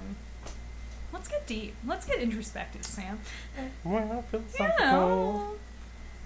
[1.13, 1.75] Let's get deep.
[1.87, 3.19] Let's get introspective, Sam.
[3.85, 4.75] well, philosophical.
[4.79, 5.49] Yeah.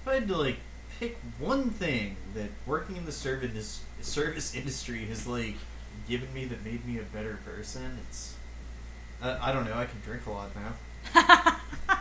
[0.01, 0.55] If I had to like
[0.99, 5.55] pick one thing that working in the service service industry has like
[6.07, 8.35] given me that made me a better person, it's
[9.21, 9.75] uh, I don't know.
[9.77, 11.59] I can drink a lot now.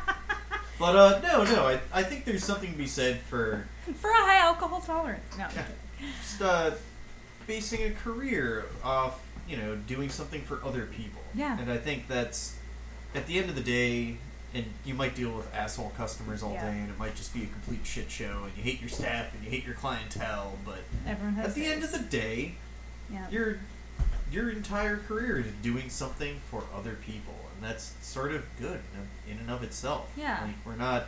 [0.78, 1.66] but uh, no, no.
[1.66, 3.66] I I think there's something to be said for
[4.00, 5.36] For a high alcohol tolerance.
[5.36, 5.46] No.
[5.54, 5.64] Yeah.
[6.22, 6.70] just uh,
[7.46, 11.22] basing a career off you know doing something for other people.
[11.34, 11.58] Yeah.
[11.58, 12.56] And I think that's
[13.14, 14.16] at the end of the day.
[14.54, 16.70] And you might deal with asshole customers all Yeah.
[16.70, 19.34] day, and it might just be a complete shit show, and you hate your staff
[19.34, 20.56] and you hate your clientele.
[20.64, 22.54] But Everyone has at the end of the day,
[23.12, 23.26] yeah.
[23.30, 23.58] your
[24.32, 28.80] your entire career is doing something for other people, and that's sort of good
[29.26, 30.10] in, in and of itself.
[30.16, 30.42] Yeah.
[30.44, 31.06] like we're not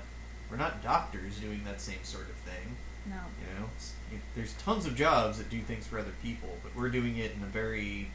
[0.51, 2.77] we're not doctors doing that same sort of thing.
[3.07, 3.17] no.
[3.17, 6.75] You know, it's, it, there's tons of jobs that do things for other people, but
[6.75, 8.11] we're doing it in a very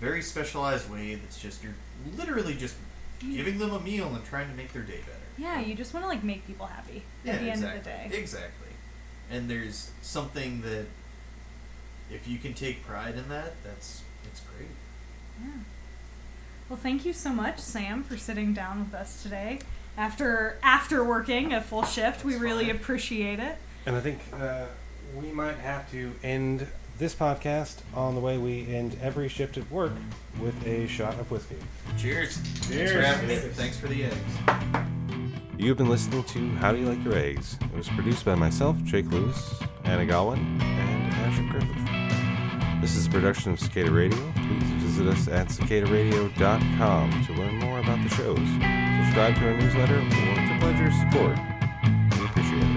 [0.00, 1.14] very specialized way.
[1.16, 1.74] That's just you're
[2.16, 2.76] literally just
[3.20, 5.18] giving them a meal and trying to make their day better.
[5.36, 7.78] Yeah, you just want to like make people happy Yeah, at the end of the
[7.80, 8.10] day.
[8.12, 8.68] Exactly.
[9.30, 10.86] And there's something that
[12.10, 14.68] if you can take pride in that, that's it's great.
[15.42, 15.50] Yeah.
[16.68, 19.58] Well, thank you so much, Sam, for sitting down with us today.
[19.96, 22.76] After after working a full shift, we That's really fine.
[22.76, 23.56] appreciate it.
[23.86, 24.66] And I think uh,
[25.20, 26.66] we might have to end
[26.98, 29.92] this podcast on the way we end every shift at work
[30.40, 31.56] with a shot of whiskey.
[31.96, 32.36] Cheers.
[32.36, 32.92] Thanks Cheers.
[32.92, 33.36] for having me.
[33.36, 34.84] Thanks for the eggs.
[35.56, 37.56] You've been listening to How Do You Like Your Eggs?
[37.60, 41.87] It was produced by myself, Jake Lewis, Anna Gowan, and Asher Griffith.
[42.80, 44.16] This is a production of Cicada Radio.
[44.36, 48.38] Please visit us at cicadaradio.com to learn more about the shows.
[48.38, 51.36] Subscribe to our newsletter or to pledge your support.
[52.16, 52.68] We appreciate it.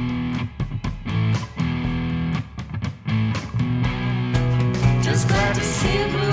[5.04, 6.31] Just glad to see blue